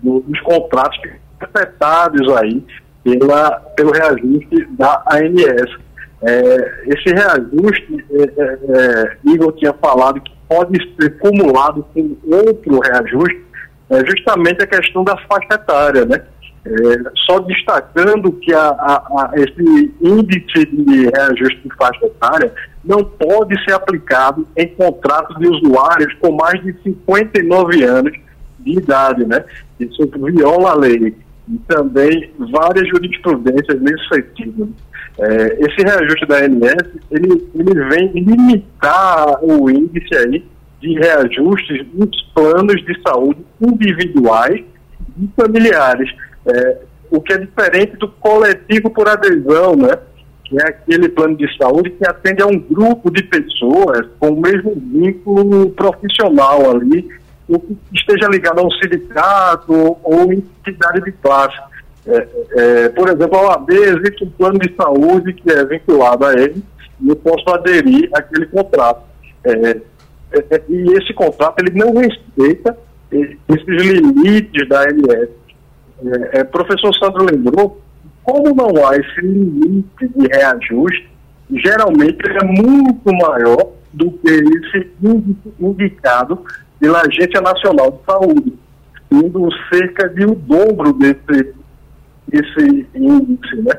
[0.02, 0.98] dos contratos
[1.40, 2.64] afetados aí
[3.02, 5.84] pela, pelo reajuste da ANS.
[6.22, 12.80] É, esse reajuste, é, é, é, Igor tinha falado que pode ser acumulado com outro
[12.80, 13.44] reajuste,
[13.90, 16.22] é justamente a questão da faixa etária, né?
[16.66, 22.50] É, só destacando que a, a, a, esse índice de reajuste de faixa etária
[22.84, 28.12] não pode ser aplicado em contratos de usuários com mais de 59 anos
[28.60, 29.44] de idade, né?
[29.80, 31.14] Isso viola a lei.
[31.48, 34.72] E também várias jurisprudências nesse sentido.
[35.18, 40.44] É, esse reajuste da ANS, ele, ele vem limitar o índice aí
[40.80, 44.64] de reajustes nos planos de saúde individuais
[45.18, 46.10] e familiares
[46.46, 46.78] é,
[47.10, 49.98] o que é diferente do coletivo por adesão, né?
[50.44, 54.40] Que é aquele plano de saúde que atende a um grupo de pessoas com o
[54.40, 57.08] mesmo vínculo profissional ali,
[57.48, 61.58] ou que esteja ligado a um sindicato ou entidade de classe.
[62.06, 66.34] É, é, por exemplo, a OAB existe um plano de saúde que é vinculado a
[66.34, 66.62] ele
[67.00, 69.02] e eu posso aderir àquele contrato.
[69.44, 72.76] É, é, é e esse contrato ele não respeita
[73.10, 75.28] esses limites da ANS.
[76.04, 77.80] É, é, professor Sandro lembrou,
[78.24, 81.10] como não há esse limite de reajuste,
[81.50, 84.90] geralmente ele é muito maior do que esse
[85.60, 86.42] indicado
[86.80, 88.58] pela Agência Nacional de Saúde,
[89.08, 91.54] sendo cerca de o dobro desse,
[92.28, 93.56] desse índice.
[93.56, 93.72] Né?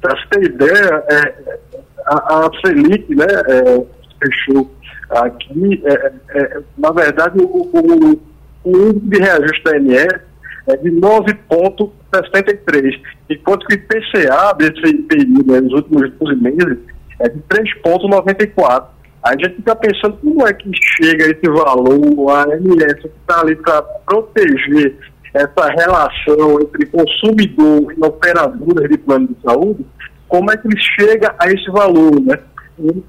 [0.00, 1.58] Para você ter ideia, é,
[2.06, 3.86] a, a Selic né, é,
[4.24, 4.70] fechou
[5.10, 8.20] aqui, é, é, na verdade, o, o,
[8.64, 10.29] o índice de reajuste da ANS
[10.68, 13.00] é de 9,63,
[13.30, 16.78] enquanto que o IPCA desse período, nos últimos 12 meses,
[17.20, 18.86] é de 3,94.
[19.22, 23.54] A gente fica pensando como é que chega esse valor, a ANS que está ali
[23.56, 24.96] para proteger
[25.34, 29.86] essa relação entre consumidor e operadoras de plano de saúde,
[30.26, 32.38] como é que ele chega a esse valor, né?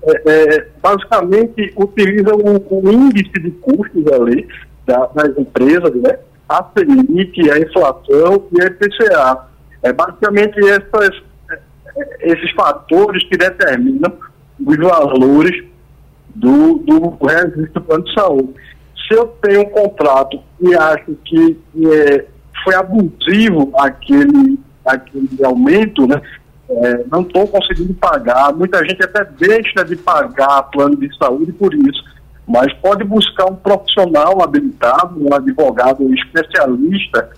[0.04, 4.46] É, é, basicamente utiliza o, o, índice de custos ali
[4.86, 6.20] da, das empresas, né?
[6.58, 9.48] A Selic, a inflação e a IPCA.
[9.84, 11.22] É basicamente essas,
[12.20, 14.14] esses fatores que determinam
[14.60, 15.66] os valores
[16.36, 18.54] do, do reajuste do plano de saúde.
[19.08, 22.26] se eu tenho um contrato e acho que é,
[22.64, 26.22] foi abusivo aquele, aquele aumento, né?
[26.70, 28.54] É, não estou conseguindo pagar.
[28.54, 32.02] Muita gente até deixa de pagar plano de saúde por isso.
[32.48, 37.30] Mas pode buscar um profissional habilitado, um advogado especialista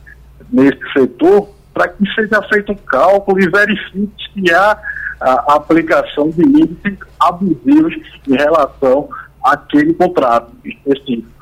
[0.51, 4.77] nesse setor, para que seja feito um cálculo e verifique se há
[5.19, 7.95] a aplicação de índices abusivos
[8.27, 9.09] em relação
[9.43, 11.33] àquele contrato específico.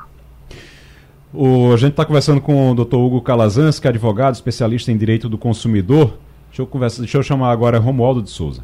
[1.32, 2.96] O, a gente está conversando com o Dr.
[2.96, 6.18] Hugo Calazans, que é advogado, especialista em direito do consumidor.
[6.48, 8.62] Deixa eu, conversa, deixa eu chamar agora Romualdo de Souza.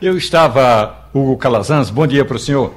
[0.00, 2.74] Eu estava, Hugo Calazans, bom dia para o senhor,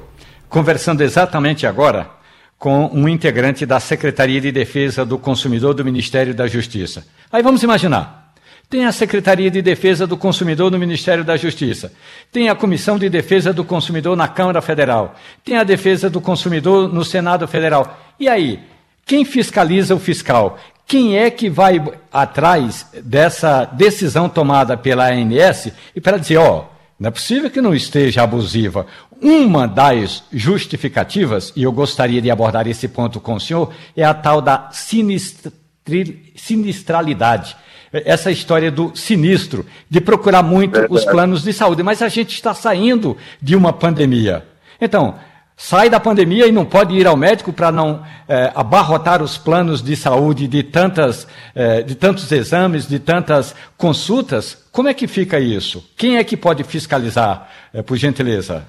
[0.48, 2.10] conversando exatamente agora
[2.58, 7.06] com um integrante da Secretaria de Defesa do Consumidor do Ministério da Justiça.
[7.30, 8.32] Aí vamos imaginar.
[8.68, 11.92] Tem a Secretaria de Defesa do Consumidor no Ministério da Justiça.
[12.32, 15.14] Tem a Comissão de Defesa do Consumidor na Câmara Federal.
[15.44, 17.96] Tem a Defesa do Consumidor no Senado Federal.
[18.18, 18.58] E aí,
[19.04, 20.58] quem fiscaliza o fiscal?
[20.84, 21.80] Quem é que vai
[22.12, 26.64] atrás dessa decisão tomada pela ANS e para dizer, ó,
[26.98, 28.86] não é possível que não esteja abusiva.
[29.20, 34.14] Uma das justificativas, e eu gostaria de abordar esse ponto com o senhor, é a
[34.14, 37.56] tal da sinistralidade
[38.04, 41.82] essa história do sinistro, de procurar muito os planos de saúde.
[41.82, 44.44] Mas a gente está saindo de uma pandemia.
[44.80, 45.14] Então,
[45.56, 49.82] sai da pandemia e não pode ir ao médico para não é, abarrotar os planos
[49.82, 54.65] de saúde de, tantas, é, de tantos exames, de tantas consultas.
[54.76, 55.90] Como é que fica isso?
[55.96, 58.62] Quem é que pode fiscalizar, é, por gentileza?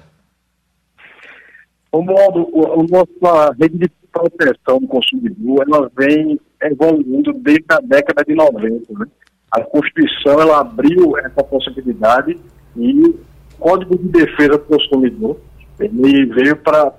[1.92, 8.24] O modo, a nossa rede de proteção do consumidor, ela vem evoluindo desde a década
[8.26, 8.90] de 90.
[8.98, 9.06] Né?
[9.50, 12.38] A Constituição ela abriu essa possibilidade
[12.74, 13.20] e o
[13.58, 15.38] Código de Defesa do Consumidor
[15.78, 16.90] ele veio para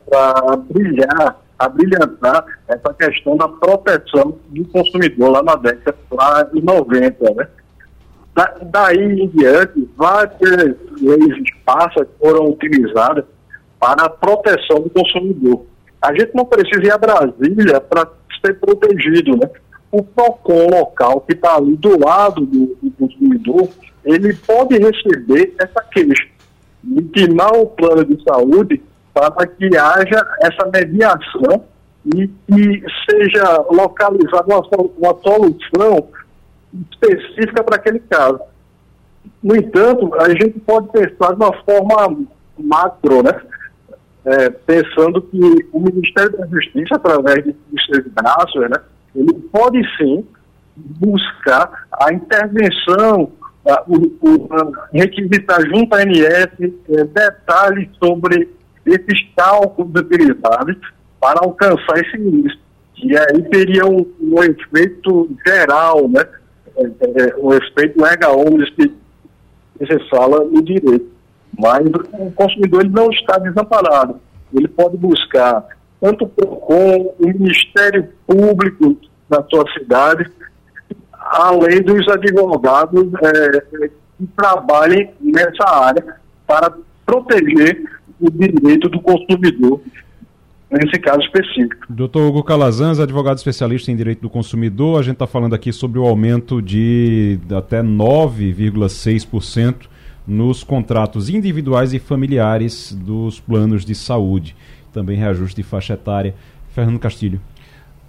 [0.70, 5.98] brilhar, abrilhantar essa questão da proteção do consumidor lá na década
[6.54, 7.34] de 90.
[7.34, 7.48] Né?
[8.40, 13.26] Da, daí em diante, várias leis esparsas foram utilizadas
[13.78, 15.66] para a proteção do consumidor.
[16.02, 18.08] A gente não precisa ir a Brasília para
[18.40, 19.50] ser protegido, né?
[19.92, 23.68] O PROCON local que está ali do lado do, do, consumidor,
[24.06, 26.26] ele pode receber essa queixa,
[26.86, 28.82] intimar o plano de saúde
[29.14, 31.66] para que haja essa mediação
[32.06, 34.62] e que seja localizada uma,
[34.98, 36.08] uma solução
[36.92, 38.40] específica para aquele caso.
[39.44, 42.26] No entanto, a gente pode pensar de uma forma
[42.58, 43.42] macro, né?
[44.26, 45.40] é, pensando que
[45.72, 47.56] o Ministério da Justiça, através de,
[47.86, 48.78] seus braços, né,
[49.16, 50.26] ele pode sim
[50.76, 53.32] buscar a intervenção,
[53.68, 54.50] a, o, o,
[54.94, 58.50] requisitar junto à ANS é, detalhes sobre
[58.86, 60.78] esses cálculos utilizados
[61.20, 62.60] para alcançar esse início.
[63.02, 66.26] E aí teria um, um efeito geral, né?
[66.80, 68.38] É, um efeito legal,
[68.76, 68.94] que
[69.80, 71.10] você fala no direito.
[71.58, 74.20] Mas o consumidor ele não está desamparado.
[74.54, 75.66] Ele pode buscar
[76.00, 78.98] tanto o PROCON, o Ministério Público
[79.28, 80.32] da sua cidade,
[81.14, 86.16] além dos advogados é, que trabalhem nessa área
[86.48, 86.74] para
[87.06, 87.84] proteger
[88.20, 89.82] o direito do consumidor
[90.72, 91.86] nesse caso específico.
[91.90, 96.00] Doutor Hugo Calazans, advogado especialista em direito do consumidor, a gente está falando aqui sobre
[96.00, 99.88] o aumento de até 9,6%
[100.28, 104.56] nos contratos individuais e familiares dos planos de saúde.
[104.94, 106.36] Também reajuste de faixa etária.
[106.72, 107.42] Fernando Castilho.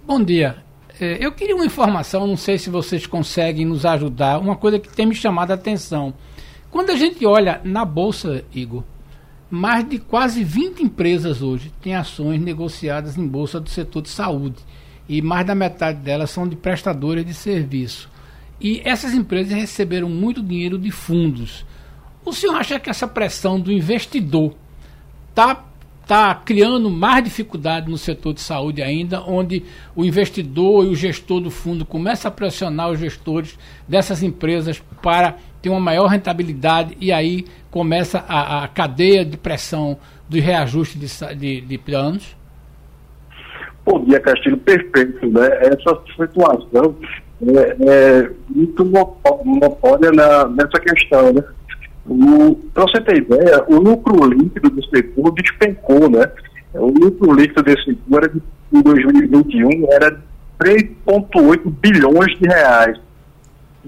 [0.05, 0.57] Bom dia.
[0.99, 4.87] É, eu queria uma informação, não sei se vocês conseguem nos ajudar, uma coisa que
[4.87, 6.13] tem me chamado a atenção.
[6.69, 8.83] Quando a gente olha na Bolsa, Igor,
[9.51, 14.55] mais de quase 20 empresas hoje têm ações negociadas em Bolsa do setor de saúde.
[15.09, 18.09] E mais da metade delas são de prestadores de serviço.
[18.61, 21.65] E essas empresas receberam muito dinheiro de fundos.
[22.23, 24.55] O senhor acha que essa pressão do investidor
[25.29, 25.65] está
[26.07, 29.63] tá criando mais dificuldade no setor de saúde ainda, onde
[29.95, 33.57] o investidor e o gestor do fundo começa a pressionar os gestores
[33.87, 39.97] dessas empresas para ter uma maior rentabilidade e aí começa a, a cadeia de pressão
[40.27, 42.35] do reajuste de, de, de planos?
[43.85, 44.57] Bom dia, Castilho.
[44.57, 45.27] Perfeito.
[45.27, 45.47] Né?
[45.61, 46.95] Essa situação
[47.41, 51.33] é, é muito notória na, nessa questão.
[51.33, 51.43] Né?
[52.73, 56.29] Para você ter ideia, o lucro líquido do setor despencou, né?
[56.73, 60.21] O lucro líquido desse setor era de, em 2021 era
[60.59, 62.97] 3,8 bilhões de reais.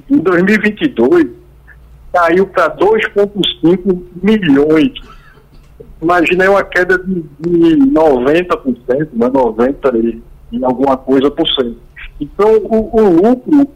[0.09, 1.27] Em 2022,
[2.13, 4.93] caiu para 2,5 milhões.
[6.01, 9.29] Imagina uma queda de, de 90%, né?
[9.33, 9.91] 90
[10.51, 11.77] em alguma coisa por cento.
[12.21, 13.67] Então, o, o lucro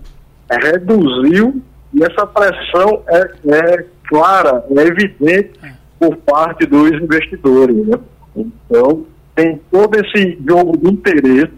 [0.49, 1.61] reduziu
[1.93, 5.59] e essa pressão é, é clara, é evidente
[5.99, 7.75] por parte dos investidores.
[7.87, 7.97] Né?
[8.35, 9.05] Então,
[9.35, 11.53] tem todo esse jogo de interesse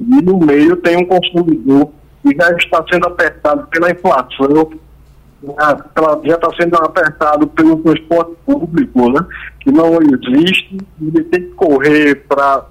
[0.00, 1.90] e no meio tem um consumidor
[2.22, 4.70] que já está sendo apertado pela inflação,
[6.24, 9.26] já está sendo apertado pelo transporte público, né?
[9.60, 12.66] que não existe, ele tem que correr para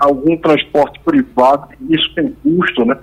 [0.00, 2.96] algum transporte privado, isso tem custo, né?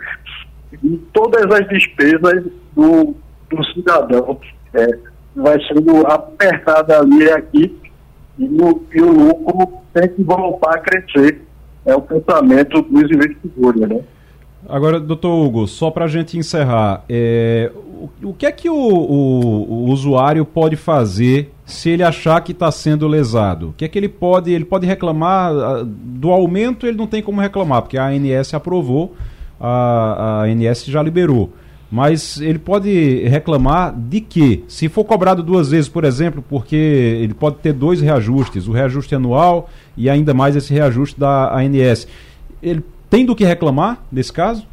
[0.84, 2.44] E todas as despesas
[2.76, 3.16] do,
[3.50, 4.40] do cidadão
[4.74, 4.88] é,
[5.36, 7.80] vai sendo apertada ali e aqui,
[8.38, 11.42] e o, e o lucro tem que voltar a crescer.
[11.86, 14.02] É o pensamento dos investidores, né?
[14.70, 18.76] Agora, doutor Hugo, só para a gente encerrar, é, o, o, que é que o,
[18.76, 23.70] o, o, usuário pode fazer se ele achar que está sendo lesado?
[23.70, 26.86] O que é que ele pode, ele pode reclamar ah, do aumento?
[26.86, 29.16] Ele não tem como reclamar, porque a ANS aprovou,
[29.60, 31.52] a, a ANS já liberou.
[31.92, 37.34] Mas ele pode reclamar de que, se for cobrado duas vezes, por exemplo, porque ele
[37.34, 42.08] pode ter dois reajustes, o reajuste anual e ainda mais esse reajuste da ANS.
[42.64, 42.82] Ele
[43.12, 44.66] tem do que reclamar nesse caso?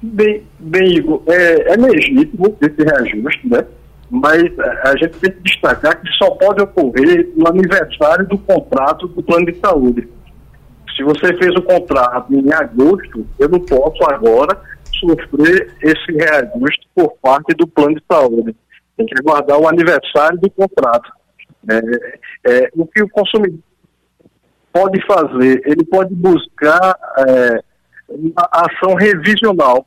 [0.00, 3.66] Bem, bem Igor, é, é legítimo esse reajuste, né?
[4.10, 9.22] Mas a gente tem que destacar que só pode ocorrer no aniversário do contrato do
[9.22, 10.08] plano de saúde.
[10.96, 14.58] Se você fez o contrato em agosto, eu não posso agora
[14.98, 18.56] sofrer esse reajuste por parte do plano de saúde.
[18.96, 21.12] Tem que aguardar o aniversário do contrato.
[21.70, 21.80] É,
[22.50, 23.60] é, o que o consumidor
[24.72, 25.62] pode fazer?
[25.64, 27.62] Ele pode buscar é,
[28.08, 29.86] uma ação revisional.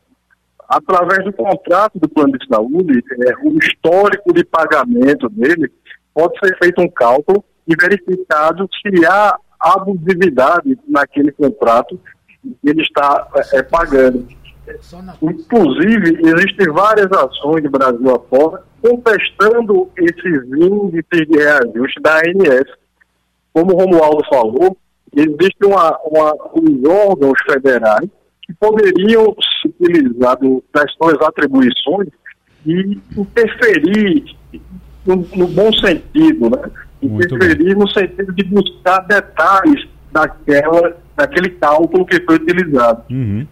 [0.67, 5.69] Através do contrato do plano de saúde, é, o histórico de pagamento dele
[6.13, 11.99] pode ser feito um cálculo e verificado se há abusividade naquele contrato
[12.41, 14.27] que ele está é, pagando.
[15.21, 22.80] Inclusive, existem várias ações de Brasil afora contestando esses índices de reajuste da ANS.
[23.53, 24.77] Como o Romualdo falou,
[25.15, 28.09] existem uma, uma, os órgãos federais
[28.43, 32.09] que poderiam se utilizar do, das suas atribuições
[32.65, 34.35] e interferir
[35.05, 36.71] no, no bom sentido, né?
[37.01, 43.03] interferir no sentido de buscar detalhes daquela, daquele cálculo que foi utilizado.
[43.09, 43.47] Uhum.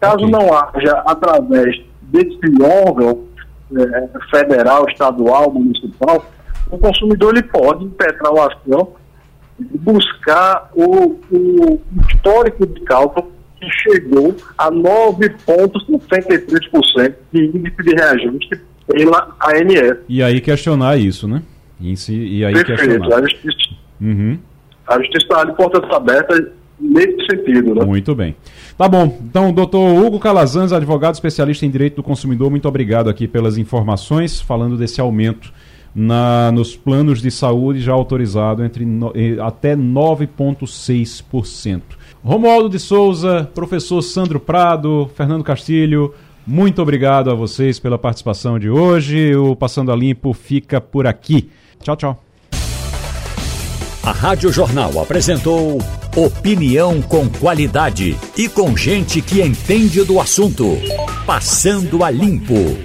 [0.00, 0.30] Caso okay.
[0.30, 2.38] não haja, através desse
[2.86, 3.24] órgão
[3.76, 6.24] é, federal, estadual, municipal,
[6.70, 8.92] o consumidor ele pode impetrar uma ação
[9.58, 19.34] buscar o, o histórico de cálculo que chegou a 9,63% de índice de reajuste pela
[19.42, 19.98] ANS.
[20.08, 21.42] E aí questionar isso, né?
[21.80, 22.82] E, e aí Perfeito.
[22.82, 23.16] questionar.
[23.16, 23.56] A justiça,
[24.00, 24.38] uhum.
[24.86, 26.46] a justiça está de portas abertas
[26.78, 27.74] nesse sentido.
[27.74, 27.84] Né?
[27.84, 28.36] Muito bem.
[28.76, 29.18] Tá bom.
[29.22, 34.40] Então, doutor Hugo Calazans, advogado especialista em direito do consumidor, muito obrigado aqui pelas informações,
[34.40, 35.52] falando desse aumento
[35.94, 39.12] na, nos planos de saúde já autorizado entre no,
[39.44, 41.82] até 9,6%.
[42.22, 46.12] Romualdo de Souza, professor Sandro Prado, Fernando Castilho,
[46.46, 49.34] muito obrigado a vocês pela participação de hoje.
[49.34, 51.48] O Passando a Limpo fica por aqui.
[51.82, 52.22] Tchau, tchau.
[54.02, 55.78] A Rádio Jornal apresentou
[56.14, 60.76] opinião com qualidade e com gente que entende do assunto.
[61.24, 62.76] Passando a Limpo.